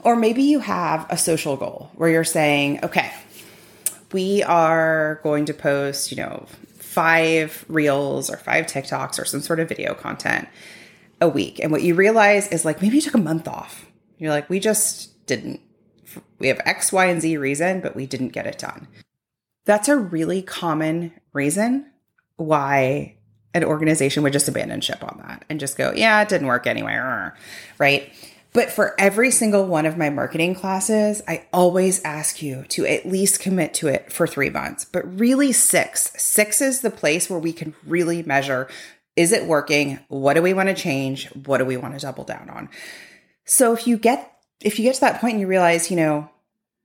Or 0.00 0.16
maybe 0.16 0.42
you 0.42 0.60
have 0.60 1.06
a 1.10 1.18
social 1.18 1.56
goal 1.56 1.90
where 1.94 2.08
you're 2.08 2.24
saying, 2.24 2.84
okay, 2.84 3.12
we 4.12 4.42
are 4.42 5.20
going 5.22 5.44
to 5.46 5.54
post, 5.54 6.10
you 6.10 6.16
know, 6.16 6.46
five 6.90 7.64
reels 7.68 8.30
or 8.30 8.36
five 8.36 8.66
TikToks 8.66 9.18
or 9.18 9.24
some 9.24 9.40
sort 9.40 9.60
of 9.60 9.68
video 9.68 9.94
content 9.94 10.48
a 11.20 11.28
week. 11.28 11.60
And 11.60 11.70
what 11.70 11.82
you 11.82 11.94
realize 11.94 12.48
is 12.48 12.64
like 12.64 12.82
maybe 12.82 12.96
you 12.96 13.02
took 13.02 13.14
a 13.14 13.18
month 13.18 13.46
off 13.46 13.86
you're 14.20 14.30
like, 14.30 14.50
we 14.50 14.60
just 14.60 15.26
didn't. 15.26 15.60
We 16.38 16.48
have 16.48 16.60
X, 16.64 16.92
Y, 16.92 17.06
and 17.06 17.22
Z 17.22 17.36
reason, 17.38 17.80
but 17.80 17.96
we 17.96 18.06
didn't 18.06 18.28
get 18.28 18.46
it 18.46 18.58
done. 18.58 18.86
That's 19.64 19.88
a 19.88 19.96
really 19.96 20.42
common 20.42 21.12
reason 21.32 21.86
why 22.36 23.16
an 23.54 23.64
organization 23.64 24.22
would 24.22 24.32
just 24.32 24.48
abandon 24.48 24.82
ship 24.82 25.02
on 25.02 25.22
that 25.26 25.44
and 25.48 25.58
just 25.58 25.78
go, 25.78 25.92
yeah, 25.94 26.20
it 26.20 26.28
didn't 26.28 26.48
work 26.48 26.66
anyway, 26.66 26.96
right? 27.78 28.12
But 28.52 28.70
for 28.70 28.98
every 28.98 29.30
single 29.30 29.66
one 29.66 29.86
of 29.86 29.96
my 29.96 30.10
marketing 30.10 30.54
classes, 30.54 31.22
I 31.28 31.46
always 31.52 32.02
ask 32.02 32.42
you 32.42 32.64
to 32.70 32.84
at 32.86 33.06
least 33.06 33.40
commit 33.40 33.74
to 33.74 33.88
it 33.88 34.12
for 34.12 34.26
three 34.26 34.50
months, 34.50 34.84
but 34.84 35.18
really 35.18 35.52
six. 35.52 36.10
Six 36.16 36.60
is 36.60 36.80
the 36.80 36.90
place 36.90 37.30
where 37.30 37.38
we 37.38 37.52
can 37.52 37.74
really 37.86 38.22
measure 38.22 38.68
is 39.16 39.32
it 39.32 39.44
working? 39.44 39.98
What 40.08 40.34
do 40.34 40.42
we 40.42 40.54
want 40.54 40.68
to 40.68 40.74
change? 40.74 41.26
What 41.44 41.58
do 41.58 41.64
we 41.64 41.76
want 41.76 41.94
to 41.94 42.00
double 42.00 42.24
down 42.24 42.48
on? 42.48 42.70
So 43.44 43.72
if 43.72 43.86
you 43.86 43.98
get 43.98 44.32
if 44.60 44.78
you 44.78 44.84
get 44.84 44.94
to 44.94 45.00
that 45.02 45.20
point 45.20 45.32
and 45.32 45.40
you 45.40 45.46
realize, 45.46 45.90
you 45.90 45.96
know, 45.96 46.30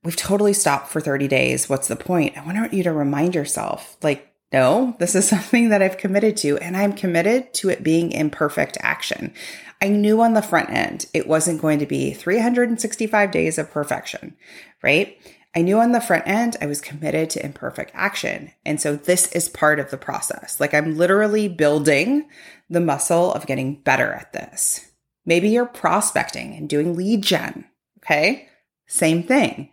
we've 0.02 0.16
totally 0.16 0.52
stopped 0.52 0.88
for 0.88 1.00
30 1.00 1.28
days, 1.28 1.68
what's 1.68 1.88
the 1.88 1.96
point? 1.96 2.36
I 2.36 2.44
want 2.44 2.72
you 2.72 2.82
to 2.84 2.92
remind 2.92 3.34
yourself, 3.34 3.96
like, 4.02 4.32
no, 4.52 4.96
this 4.98 5.14
is 5.14 5.28
something 5.28 5.70
that 5.70 5.82
I've 5.82 5.98
committed 5.98 6.36
to, 6.38 6.58
and 6.58 6.76
I'm 6.76 6.92
committed 6.92 7.52
to 7.54 7.68
it 7.68 7.82
being 7.82 8.12
imperfect 8.12 8.78
action. 8.80 9.34
I 9.80 9.88
knew 9.88 10.20
on 10.22 10.34
the 10.34 10.42
front 10.42 10.70
end 10.70 11.06
it 11.12 11.28
wasn't 11.28 11.60
going 11.60 11.78
to 11.80 11.86
be 11.86 12.12
365 12.12 13.30
days 13.30 13.58
of 13.58 13.70
perfection, 13.70 14.36
right? 14.82 15.18
I 15.54 15.62
knew 15.62 15.78
on 15.78 15.92
the 15.92 16.00
front 16.00 16.26
end 16.26 16.56
I 16.60 16.66
was 16.66 16.82
committed 16.82 17.30
to 17.30 17.44
imperfect 17.44 17.90
action. 17.94 18.52
And 18.64 18.80
so 18.80 18.94
this 18.94 19.32
is 19.32 19.48
part 19.48 19.78
of 19.78 19.90
the 19.90 19.96
process. 19.96 20.60
Like 20.60 20.74
I'm 20.74 20.98
literally 20.98 21.48
building 21.48 22.28
the 22.68 22.80
muscle 22.80 23.32
of 23.32 23.46
getting 23.46 23.76
better 23.76 24.12
at 24.12 24.34
this. 24.34 24.90
Maybe 25.24 25.48
you're 25.48 25.66
prospecting 25.66 26.54
and 26.54 26.68
doing 26.68 26.94
lead 26.94 27.22
gen. 27.22 27.64
Okay. 27.98 28.48
Same 28.86 29.22
thing. 29.22 29.70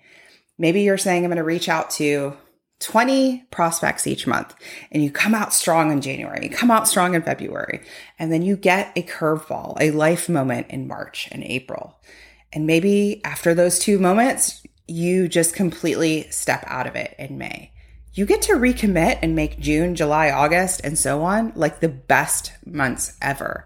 Maybe 0.58 0.82
you're 0.82 0.98
saying, 0.98 1.24
I'm 1.24 1.30
going 1.30 1.38
to 1.38 1.44
reach 1.44 1.68
out 1.68 1.90
to 1.92 2.36
20 2.80 3.46
prospects 3.50 4.08
each 4.08 4.28
month 4.28 4.54
and 4.92 5.04
you 5.04 5.12
come 5.12 5.34
out 5.34 5.54
strong 5.54 5.92
in 5.92 6.02
January, 6.02 6.42
you 6.44 6.50
come 6.50 6.72
out 6.72 6.88
strong 6.88 7.16
in 7.16 7.22
February, 7.22 7.82
and 8.20 8.32
then 8.32 8.42
you 8.42 8.58
get 8.58 8.92
a 8.96 9.04
curveball, 9.04 9.78
a 9.80 9.92
life 9.92 10.28
moment 10.28 10.68
in 10.70 10.88
March 10.88 11.30
and 11.32 11.44
April. 11.44 12.00
And 12.52 12.68
maybe 12.68 13.22
after 13.24 13.54
those 13.54 13.80
two 13.80 14.00
moments, 14.00 14.64
you 14.88 15.28
just 15.28 15.56
completely 15.56 16.30
step 16.30 16.64
out 16.68 16.88
of 16.88 16.96
it 16.96 17.16
in 17.18 17.38
May. 17.38 17.72
You 18.14 18.26
get 18.28 18.44
to 18.44 18.54
recommit 18.54 19.20
and 19.24 19.36
make 19.36 19.60
June, 19.60 19.96
July, 19.96 20.30
August, 20.30 20.82
and 20.84 21.00
so 21.00 21.24
on 21.24 21.52
like 21.56 21.80
the 21.80 21.90
best 21.90 22.52
months 22.66 23.18
ever. 23.22 23.66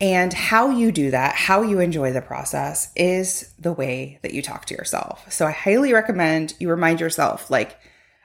And 0.00 0.32
how 0.32 0.70
you 0.70 0.92
do 0.92 1.10
that, 1.10 1.34
how 1.34 1.62
you 1.62 1.80
enjoy 1.80 2.12
the 2.12 2.20
process 2.20 2.92
is 2.94 3.52
the 3.58 3.72
way 3.72 4.18
that 4.22 4.34
you 4.34 4.42
talk 4.42 4.66
to 4.66 4.74
yourself. 4.74 5.32
So 5.32 5.46
I 5.46 5.50
highly 5.50 5.92
recommend 5.92 6.54
you 6.58 6.68
remind 6.68 7.00
yourself, 7.00 7.50
like, 7.50 7.78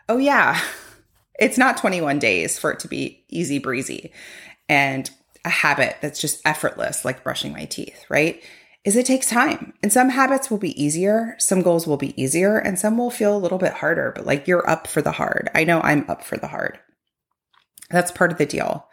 oh, 0.09 0.17
yeah, 0.17 0.59
it's 1.39 1.57
not 1.57 1.77
21 1.77 2.19
days 2.19 2.59
for 2.59 2.71
it 2.71 2.79
to 2.79 2.89
be 2.89 3.23
easy 3.29 3.59
breezy. 3.59 4.11
And 4.67 5.09
a 5.45 5.49
habit 5.49 5.97
that's 6.01 6.19
just 6.19 6.41
effortless, 6.45 7.05
like 7.05 7.23
brushing 7.23 7.53
my 7.53 7.65
teeth, 7.65 8.03
right? 8.09 8.43
Is 8.85 8.95
it 8.95 9.05
takes 9.05 9.29
time. 9.29 9.73
And 9.81 9.91
some 9.91 10.09
habits 10.09 10.49
will 10.49 10.57
be 10.57 10.81
easier, 10.81 11.35
some 11.37 11.61
goals 11.61 11.87
will 11.87 11.97
be 11.97 12.19
easier, 12.21 12.57
and 12.57 12.77
some 12.77 12.97
will 12.97 13.11
feel 13.11 13.35
a 13.35 13.39
little 13.39 13.57
bit 13.57 13.73
harder, 13.73 14.11
but 14.15 14.25
like 14.25 14.47
you're 14.47 14.69
up 14.69 14.87
for 14.87 15.01
the 15.01 15.11
hard. 15.11 15.49
I 15.55 15.63
know 15.63 15.81
I'm 15.81 16.09
up 16.09 16.23
for 16.23 16.37
the 16.37 16.47
hard. 16.47 16.79
That's 17.89 18.11
part 18.11 18.31
of 18.31 18.37
the 18.37 18.45
deal. 18.45 18.87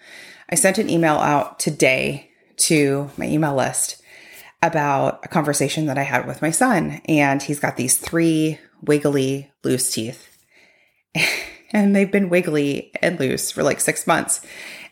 I 0.49 0.55
sent 0.55 0.79
an 0.79 0.89
email 0.89 1.17
out 1.17 1.59
today 1.59 2.31
to 2.59 3.11
my 3.17 3.27
email 3.27 3.55
list 3.55 4.01
about 4.63 5.21
a 5.25 5.29
conversation 5.29 5.87
that 5.87 5.99
I 5.99 6.03
had 6.03 6.27
with 6.27 6.43
my 6.43 6.51
son, 6.51 7.01
and 7.07 7.43
he's 7.43 7.61
got 7.61 7.77
these 7.77 7.99
three 7.99 8.59
wiggly 8.83 9.51
loose 9.63 9.93
teeth. 9.93 10.36
and 11.73 11.95
they've 11.95 12.11
been 12.11 12.29
wiggly 12.29 12.93
and 13.03 13.19
loose 13.19 13.51
for 13.51 13.63
like 13.63 13.81
six 13.81 14.07
months. 14.07 14.41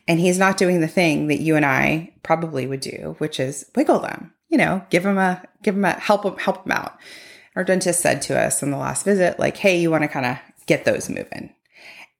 And 0.07 0.19
he's 0.19 0.37
not 0.37 0.57
doing 0.57 0.81
the 0.81 0.87
thing 0.87 1.27
that 1.27 1.39
you 1.39 1.55
and 1.55 1.65
I 1.65 2.13
probably 2.21 2.67
would 2.67 2.81
do, 2.81 3.15
which 3.17 3.39
is 3.39 3.69
wiggle 3.75 3.99
them. 3.99 4.33
You 4.49 4.57
know, 4.59 4.85
give 4.89 5.03
them 5.03 5.17
a 5.17 5.41
give 5.63 5.75
him 5.75 5.85
a 5.85 5.93
help 5.93 6.23
them, 6.23 6.37
help 6.37 6.65
him 6.65 6.71
out. 6.71 6.97
Our 7.55 7.63
dentist 7.63 8.01
said 8.01 8.21
to 8.23 8.39
us 8.39 8.61
in 8.61 8.69
the 8.69 8.77
last 8.77 9.03
visit, 9.03 9.39
like, 9.39 9.57
"Hey, 9.57 9.79
you 9.79 9.89
want 9.89 10.03
to 10.03 10.07
kind 10.07 10.25
of 10.25 10.37
get 10.67 10.85
those 10.85 11.09
moving." 11.09 11.53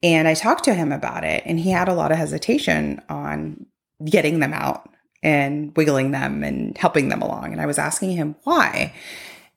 And 0.02 0.28
I 0.28 0.34
talked 0.34 0.64
to 0.66 0.74
him 0.74 0.92
about 0.92 1.24
it, 1.24 1.44
and 1.46 1.60
he 1.60 1.72
had 1.72 1.88
a 1.88 1.94
lot 1.94 2.12
of 2.12 2.18
hesitation 2.18 3.02
on 3.10 3.68
getting 4.04 4.40
them 4.40 4.54
out 4.54 4.90
and 5.24 5.76
wiggling 5.76 6.12
them 6.12 6.44
and 6.44 6.78
helping 6.78 7.10
them 7.10 7.22
along. 7.22 7.52
And 7.52 7.62
I 7.62 7.66
was 7.66 7.80
asking 7.80 8.12
him 8.12 8.36
why. 8.44 8.94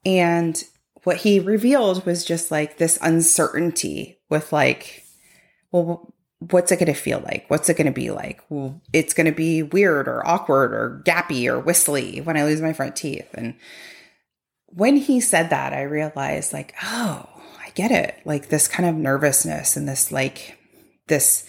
And 0.05 0.63
what 1.05 1.19
he 1.19 1.41
revealed 1.41 2.07
was 2.07 2.25
just 2.25 2.51
like 2.51 2.79
this 2.79 2.99
uncertainty 3.03 4.18
with 4.29 4.53
like, 4.53 5.05
well, 5.71 6.13
what's 6.39 6.71
it 6.71 6.79
going 6.79 6.93
to 6.93 6.99
feel 6.99 7.21
like? 7.21 7.47
What's 7.49 7.69
it 7.69 7.77
going 7.77 7.87
to 7.87 7.93
be 7.93 8.11
like? 8.11 8.41
Well, 8.49 8.81
it's 8.93 9.15
going 9.15 9.27
to 9.27 9.33
be 9.33 9.63
weird 9.63 10.09
or 10.09 10.27
awkward 10.27 10.73
or 10.73 11.03
gappy 11.05 11.47
or 11.47 11.59
whistly 11.59 12.21
when 12.21 12.37
I 12.37 12.45
lose 12.45 12.61
my 12.61 12.73
front 12.73 12.97
teeth. 12.97 13.29
And 13.35 13.55
when 14.67 14.97
he 14.97 15.21
said 15.21 15.51
that, 15.51 15.73
I 15.73 15.83
realized 15.83 16.53
like, 16.53 16.75
oh, 16.83 17.29
I 17.61 17.71
get 17.75 17.91
it. 17.91 18.21
Like 18.25 18.49
this 18.49 18.69
kind 18.69 18.89
of 18.89 18.95
nervousness 18.95 19.77
and 19.77 19.89
this 19.89 20.13
like 20.13 20.59
this 21.07 21.49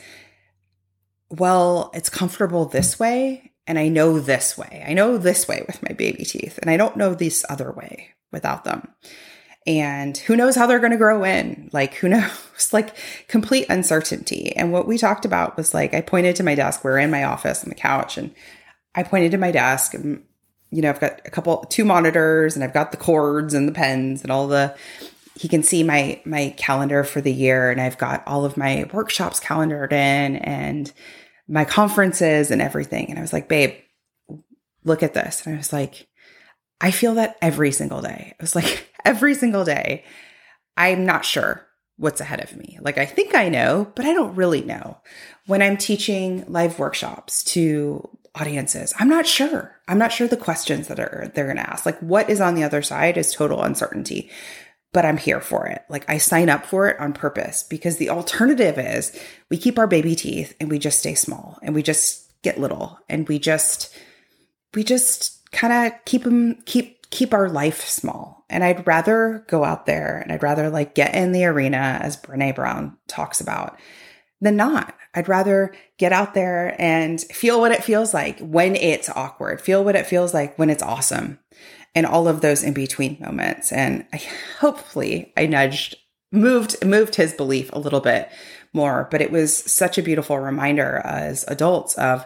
well, 1.31 1.91
it's 1.93 2.09
comfortable 2.09 2.65
this 2.65 2.97
way 2.97 3.51
and 3.67 3.77
I 3.77 3.87
know 3.87 4.19
this 4.19 4.57
way. 4.57 4.83
I 4.87 4.93
know 4.93 5.19
this 5.19 5.47
way 5.47 5.63
with 5.67 5.83
my 5.83 5.93
baby 5.93 6.25
teeth 6.25 6.57
and 6.59 6.71
I 6.71 6.77
don't 6.77 6.97
know 6.97 7.13
this 7.13 7.45
other 7.49 7.71
way 7.71 8.09
without 8.31 8.63
them 8.63 8.87
and 9.69 10.17
who 10.17 10.35
knows 10.35 10.55
how 10.55 10.65
they're 10.65 10.79
going 10.79 10.91
to 10.91 10.97
grow 10.97 11.23
in. 11.23 11.69
Like 11.71 11.93
who 11.93 12.09
knows? 12.09 12.73
Like 12.73 12.95
complete 13.27 13.67
uncertainty. 13.69 14.53
And 14.55 14.73
what 14.73 14.87
we 14.87 14.97
talked 14.97 15.23
about 15.25 15.55
was 15.55 15.73
like 15.73 15.93
i 15.93 16.01
pointed 16.01 16.35
to 16.37 16.43
my 16.43 16.55
desk. 16.55 16.83
We 16.83 16.91
are 16.91 16.97
in 16.97 17.11
my 17.11 17.23
office 17.23 17.63
on 17.63 17.69
the 17.69 17.75
couch 17.75 18.17
and 18.17 18.33
i 18.95 19.03
pointed 19.03 19.31
to 19.31 19.37
my 19.37 19.51
desk 19.51 19.93
and 19.93 20.23
you 20.71 20.81
know 20.81 20.89
i've 20.89 20.99
got 20.99 21.21
a 21.23 21.29
couple 21.29 21.63
two 21.69 21.85
monitors 21.85 22.55
and 22.55 22.63
i've 22.63 22.73
got 22.73 22.89
the 22.89 22.97
cords 22.97 23.53
and 23.53 23.67
the 23.67 23.71
pens 23.71 24.23
and 24.23 24.31
all 24.31 24.47
the 24.47 24.75
he 25.35 25.47
can 25.47 25.61
see 25.61 25.83
my 25.83 26.19
my 26.25 26.53
calendar 26.57 27.03
for 27.03 27.21
the 27.21 27.31
year 27.31 27.69
and 27.69 27.79
i've 27.79 27.99
got 27.99 28.27
all 28.27 28.45
of 28.45 28.57
my 28.57 28.89
workshops 28.91 29.39
calendared 29.39 29.93
in 29.93 30.37
and 30.37 30.91
my 31.47 31.65
conferences 31.65 32.51
and 32.51 32.61
everything. 32.61 33.09
And 33.09 33.19
i 33.19 33.21
was 33.21 33.33
like 33.33 33.47
babe 33.47 33.75
look 34.83 35.03
at 35.03 35.13
this. 35.13 35.45
And 35.45 35.53
i 35.53 35.57
was 35.57 35.71
like 35.71 36.07
i 36.81 36.89
feel 36.89 37.13
that 37.15 37.37
every 37.41 37.71
single 37.71 38.01
day. 38.01 38.33
I 38.37 38.43
was 38.43 38.55
like 38.55 38.88
every 39.05 39.35
single 39.35 39.63
day, 39.63 40.03
I'm 40.77 41.05
not 41.05 41.25
sure 41.25 41.65
what's 41.97 42.21
ahead 42.21 42.41
of 42.41 42.55
me. 42.55 42.79
Like 42.81 42.97
I 42.97 43.05
think 43.05 43.35
I 43.35 43.49
know, 43.49 43.91
but 43.95 44.05
I 44.05 44.13
don't 44.13 44.35
really 44.35 44.61
know. 44.61 44.97
When 45.45 45.61
I'm 45.61 45.75
teaching 45.77 46.45
live 46.47 46.79
workshops 46.79 47.43
to 47.45 48.09
audiences, 48.35 48.93
I'm 48.97 49.09
not 49.09 49.27
sure. 49.27 49.75
I'm 49.87 49.97
not 49.97 50.13
sure 50.13 50.27
the 50.27 50.37
questions 50.37 50.87
that 50.87 50.99
are 50.99 51.29
they're 51.35 51.45
going 51.45 51.57
to 51.57 51.69
ask. 51.69 51.85
Like 51.85 51.99
what 51.99 52.29
is 52.29 52.39
on 52.39 52.55
the 52.55 52.63
other 52.63 52.81
side 52.81 53.17
is 53.17 53.33
total 53.33 53.61
uncertainty. 53.61 54.29
But 54.91 55.05
I'm 55.05 55.17
here 55.17 55.41
for 55.41 55.67
it. 55.67 55.83
Like 55.87 56.09
I 56.09 56.17
sign 56.17 56.49
up 56.49 56.65
for 56.65 56.87
it 56.87 56.99
on 56.99 57.13
purpose 57.13 57.63
because 57.63 57.97
the 57.97 58.09
alternative 58.09 58.79
is 58.79 59.17
we 59.49 59.57
keep 59.57 59.77
our 59.77 59.85
baby 59.85 60.15
teeth 60.15 60.55
and 60.59 60.69
we 60.69 60.79
just 60.79 60.99
stay 60.99 61.13
small 61.13 61.59
and 61.61 61.75
we 61.75 61.83
just 61.83 62.31
get 62.41 62.59
little 62.59 62.97
and 63.07 63.27
we 63.27 63.37
just 63.37 63.95
we 64.73 64.83
just 64.83 65.51
kind 65.51 65.73
of 65.73 66.05
keep 66.05 66.23
them 66.23 66.61
keep 66.65 67.09
keep 67.09 67.33
our 67.33 67.49
life 67.49 67.85
small. 67.85 68.38
And 68.49 68.63
I'd 68.63 68.85
rather 68.87 69.45
go 69.47 69.63
out 69.63 69.85
there 69.85 70.17
and 70.17 70.31
I'd 70.31 70.43
rather 70.43 70.69
like 70.69 70.95
get 70.95 71.15
in 71.15 71.31
the 71.31 71.45
arena 71.45 71.99
as 72.01 72.17
Brene 72.17 72.55
Brown 72.55 72.97
talks 73.07 73.41
about 73.41 73.77
than 74.41 74.55
not. 74.55 74.95
I'd 75.13 75.27
rather 75.27 75.73
get 75.97 76.13
out 76.13 76.33
there 76.33 76.75
and 76.79 77.19
feel 77.21 77.59
what 77.59 77.71
it 77.71 77.83
feels 77.83 78.13
like 78.13 78.39
when 78.39 78.75
it's 78.75 79.09
awkward, 79.09 79.61
feel 79.61 79.83
what 79.83 79.95
it 79.95 80.07
feels 80.07 80.33
like 80.33 80.57
when 80.57 80.69
it's 80.69 80.83
awesome, 80.83 81.39
and 81.95 82.05
all 82.05 82.27
of 82.27 82.41
those 82.41 82.63
in 82.63 82.73
between 82.73 83.17
moments. 83.19 83.71
And 83.71 84.05
I, 84.13 84.21
hopefully, 84.59 85.33
I 85.35 85.47
nudged, 85.47 85.95
moved, 86.31 86.83
moved 86.85 87.15
his 87.15 87.33
belief 87.33 87.69
a 87.73 87.79
little 87.79 88.01
bit 88.01 88.29
more. 88.71 89.07
But 89.09 89.21
it 89.21 89.31
was 89.31 89.55
such 89.55 89.97
a 89.97 90.03
beautiful 90.03 90.37
reminder 90.39 91.01
as 91.03 91.43
adults 91.47 91.95
of, 91.97 92.25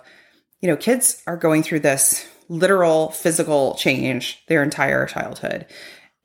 you 0.61 0.67
know, 0.67 0.75
kids 0.75 1.23
are 1.25 1.37
going 1.37 1.63
through 1.63 1.79
this 1.79 2.27
literal 2.49 3.11
physical 3.11 3.75
change 3.75 4.43
their 4.47 4.61
entire 4.61 5.05
childhood. 5.05 5.65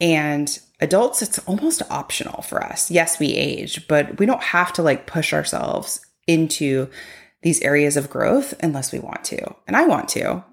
And 0.00 0.58
adults, 0.80 1.22
it's 1.22 1.38
almost 1.40 1.82
optional 1.90 2.42
for 2.42 2.62
us. 2.62 2.90
Yes, 2.90 3.18
we 3.18 3.34
age, 3.34 3.86
but 3.88 4.18
we 4.18 4.26
don't 4.26 4.42
have 4.42 4.72
to 4.74 4.82
like 4.82 5.06
push 5.06 5.32
ourselves 5.32 6.00
into 6.26 6.88
these 7.42 7.60
areas 7.62 7.96
of 7.96 8.10
growth 8.10 8.54
unless 8.60 8.92
we 8.92 8.98
want 8.98 9.24
to. 9.24 9.54
And 9.66 9.76
I 9.76 9.86
want 9.86 10.08
to. 10.10 10.44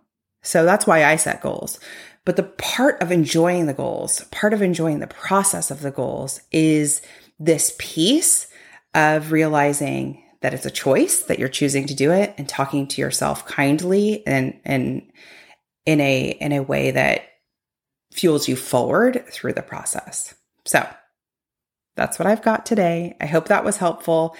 So 0.41 0.63
that's 0.63 0.87
why 0.87 1.03
I 1.03 1.15
set 1.15 1.41
goals. 1.41 1.79
But 2.23 2.37
the 2.37 2.43
part 2.43 3.01
of 3.01 3.11
enjoying 3.11 3.67
the 3.67 3.73
goals, 3.73 4.23
part 4.31 4.53
of 4.53 4.61
enjoying 4.61 4.99
the 4.99 5.07
process 5.07 5.69
of 5.69 5.81
the 5.81 5.91
goals 5.91 6.41
is 6.51 7.01
this 7.39 7.75
piece 7.77 8.47
of 8.95 9.31
realizing 9.31 10.23
that 10.41 10.53
it's 10.53 10.65
a 10.65 10.71
choice 10.71 11.23
that 11.23 11.39
you're 11.39 11.49
choosing 11.49 11.87
to 11.87 11.93
do 11.93 12.11
it 12.11 12.33
and 12.37 12.47
talking 12.47 12.87
to 12.87 13.01
yourself 13.01 13.45
kindly 13.45 14.25
and 14.27 14.59
and 14.63 15.11
in 15.85 15.99
a 15.99 16.29
in 16.39 16.51
a 16.51 16.61
way 16.61 16.91
that 16.91 17.23
fuels 18.15 18.47
you 18.47 18.55
forward 18.55 19.25
through 19.29 19.53
the 19.53 19.61
process. 19.61 20.33
So, 20.65 20.87
that's 21.95 22.17
what 22.17 22.27
I've 22.27 22.41
got 22.41 22.65
today. 22.65 23.15
I 23.21 23.25
hope 23.25 23.47
that 23.47 23.63
was 23.63 23.77
helpful. 23.77 24.35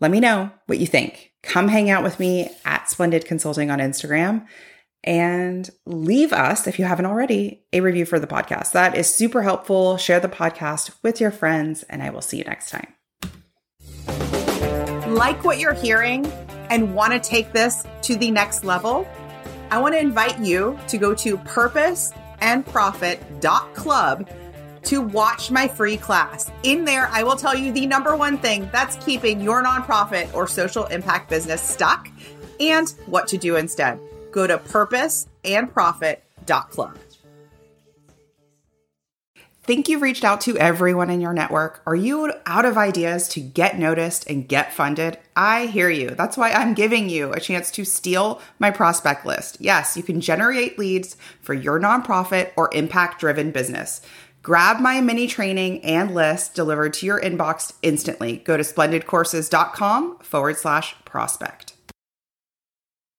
Let 0.00 0.10
me 0.10 0.20
know 0.20 0.50
what 0.66 0.78
you 0.78 0.86
think. 0.86 1.32
Come 1.42 1.68
hang 1.68 1.90
out 1.90 2.02
with 2.02 2.18
me 2.18 2.50
at 2.64 2.88
Splendid 2.88 3.26
Consulting 3.26 3.70
on 3.70 3.78
Instagram 3.78 4.46
and 5.04 5.68
leave 5.86 6.32
us, 6.32 6.66
if 6.66 6.78
you 6.78 6.84
haven't 6.84 7.06
already, 7.06 7.64
a 7.72 7.80
review 7.80 8.04
for 8.04 8.18
the 8.18 8.26
podcast. 8.26 8.72
That 8.72 8.96
is 8.96 9.12
super 9.12 9.42
helpful. 9.42 9.96
Share 9.96 10.20
the 10.20 10.28
podcast 10.28 10.90
with 11.02 11.20
your 11.20 11.30
friends, 11.30 11.82
and 11.84 12.02
I 12.02 12.10
will 12.10 12.20
see 12.20 12.38
you 12.38 12.44
next 12.44 12.70
time. 12.70 12.94
Like 15.14 15.44
what 15.44 15.58
you're 15.58 15.74
hearing 15.74 16.30
and 16.70 16.94
want 16.94 17.12
to 17.12 17.20
take 17.20 17.52
this 17.52 17.86
to 18.02 18.16
the 18.16 18.30
next 18.30 18.64
level? 18.64 19.06
I 19.70 19.78
want 19.80 19.94
to 19.94 20.00
invite 20.00 20.38
you 20.40 20.78
to 20.88 20.98
go 20.98 21.14
to 21.14 21.36
purposeandprofit.club 22.40 24.28
to 24.82 25.02
watch 25.02 25.50
my 25.50 25.68
free 25.68 25.96
class. 25.96 26.50
In 26.62 26.84
there, 26.84 27.08
I 27.08 27.22
will 27.22 27.36
tell 27.36 27.54
you 27.54 27.72
the 27.72 27.86
number 27.86 28.16
one 28.16 28.38
thing 28.38 28.68
that's 28.72 28.96
keeping 29.04 29.40
your 29.40 29.62
nonprofit 29.62 30.32
or 30.34 30.46
social 30.46 30.86
impact 30.86 31.28
business 31.28 31.60
stuck 31.60 32.08
and 32.58 32.88
what 33.06 33.28
to 33.28 33.38
do 33.38 33.56
instead. 33.56 34.00
Go 34.30 34.46
to 34.46 34.58
purposeandprofit.club. 34.58 36.98
Think 39.70 39.88
you've 39.88 40.02
reached 40.02 40.24
out 40.24 40.40
to 40.40 40.58
everyone 40.58 41.10
in 41.10 41.20
your 41.20 41.32
network? 41.32 41.80
Are 41.86 41.94
you 41.94 42.32
out 42.44 42.64
of 42.64 42.76
ideas 42.76 43.28
to 43.28 43.40
get 43.40 43.78
noticed 43.78 44.28
and 44.28 44.48
get 44.48 44.74
funded? 44.74 45.16
I 45.36 45.66
hear 45.66 45.88
you. 45.88 46.10
That's 46.10 46.36
why 46.36 46.50
I'm 46.50 46.74
giving 46.74 47.08
you 47.08 47.32
a 47.32 47.38
chance 47.38 47.70
to 47.70 47.84
steal 47.84 48.42
my 48.58 48.72
prospect 48.72 49.24
list. 49.24 49.58
Yes, 49.60 49.96
you 49.96 50.02
can 50.02 50.20
generate 50.20 50.76
leads 50.76 51.16
for 51.40 51.54
your 51.54 51.78
nonprofit 51.78 52.50
or 52.56 52.68
impact 52.74 53.20
driven 53.20 53.52
business. 53.52 54.00
Grab 54.42 54.80
my 54.80 55.00
mini 55.00 55.28
training 55.28 55.84
and 55.84 56.16
list 56.16 56.56
delivered 56.56 56.92
to 56.94 57.06
your 57.06 57.20
inbox 57.20 57.72
instantly. 57.80 58.38
Go 58.38 58.56
to 58.56 58.64
splendidcourses.com 58.64 60.18
forward 60.18 60.56
slash 60.56 60.96
prospect. 61.04 61.69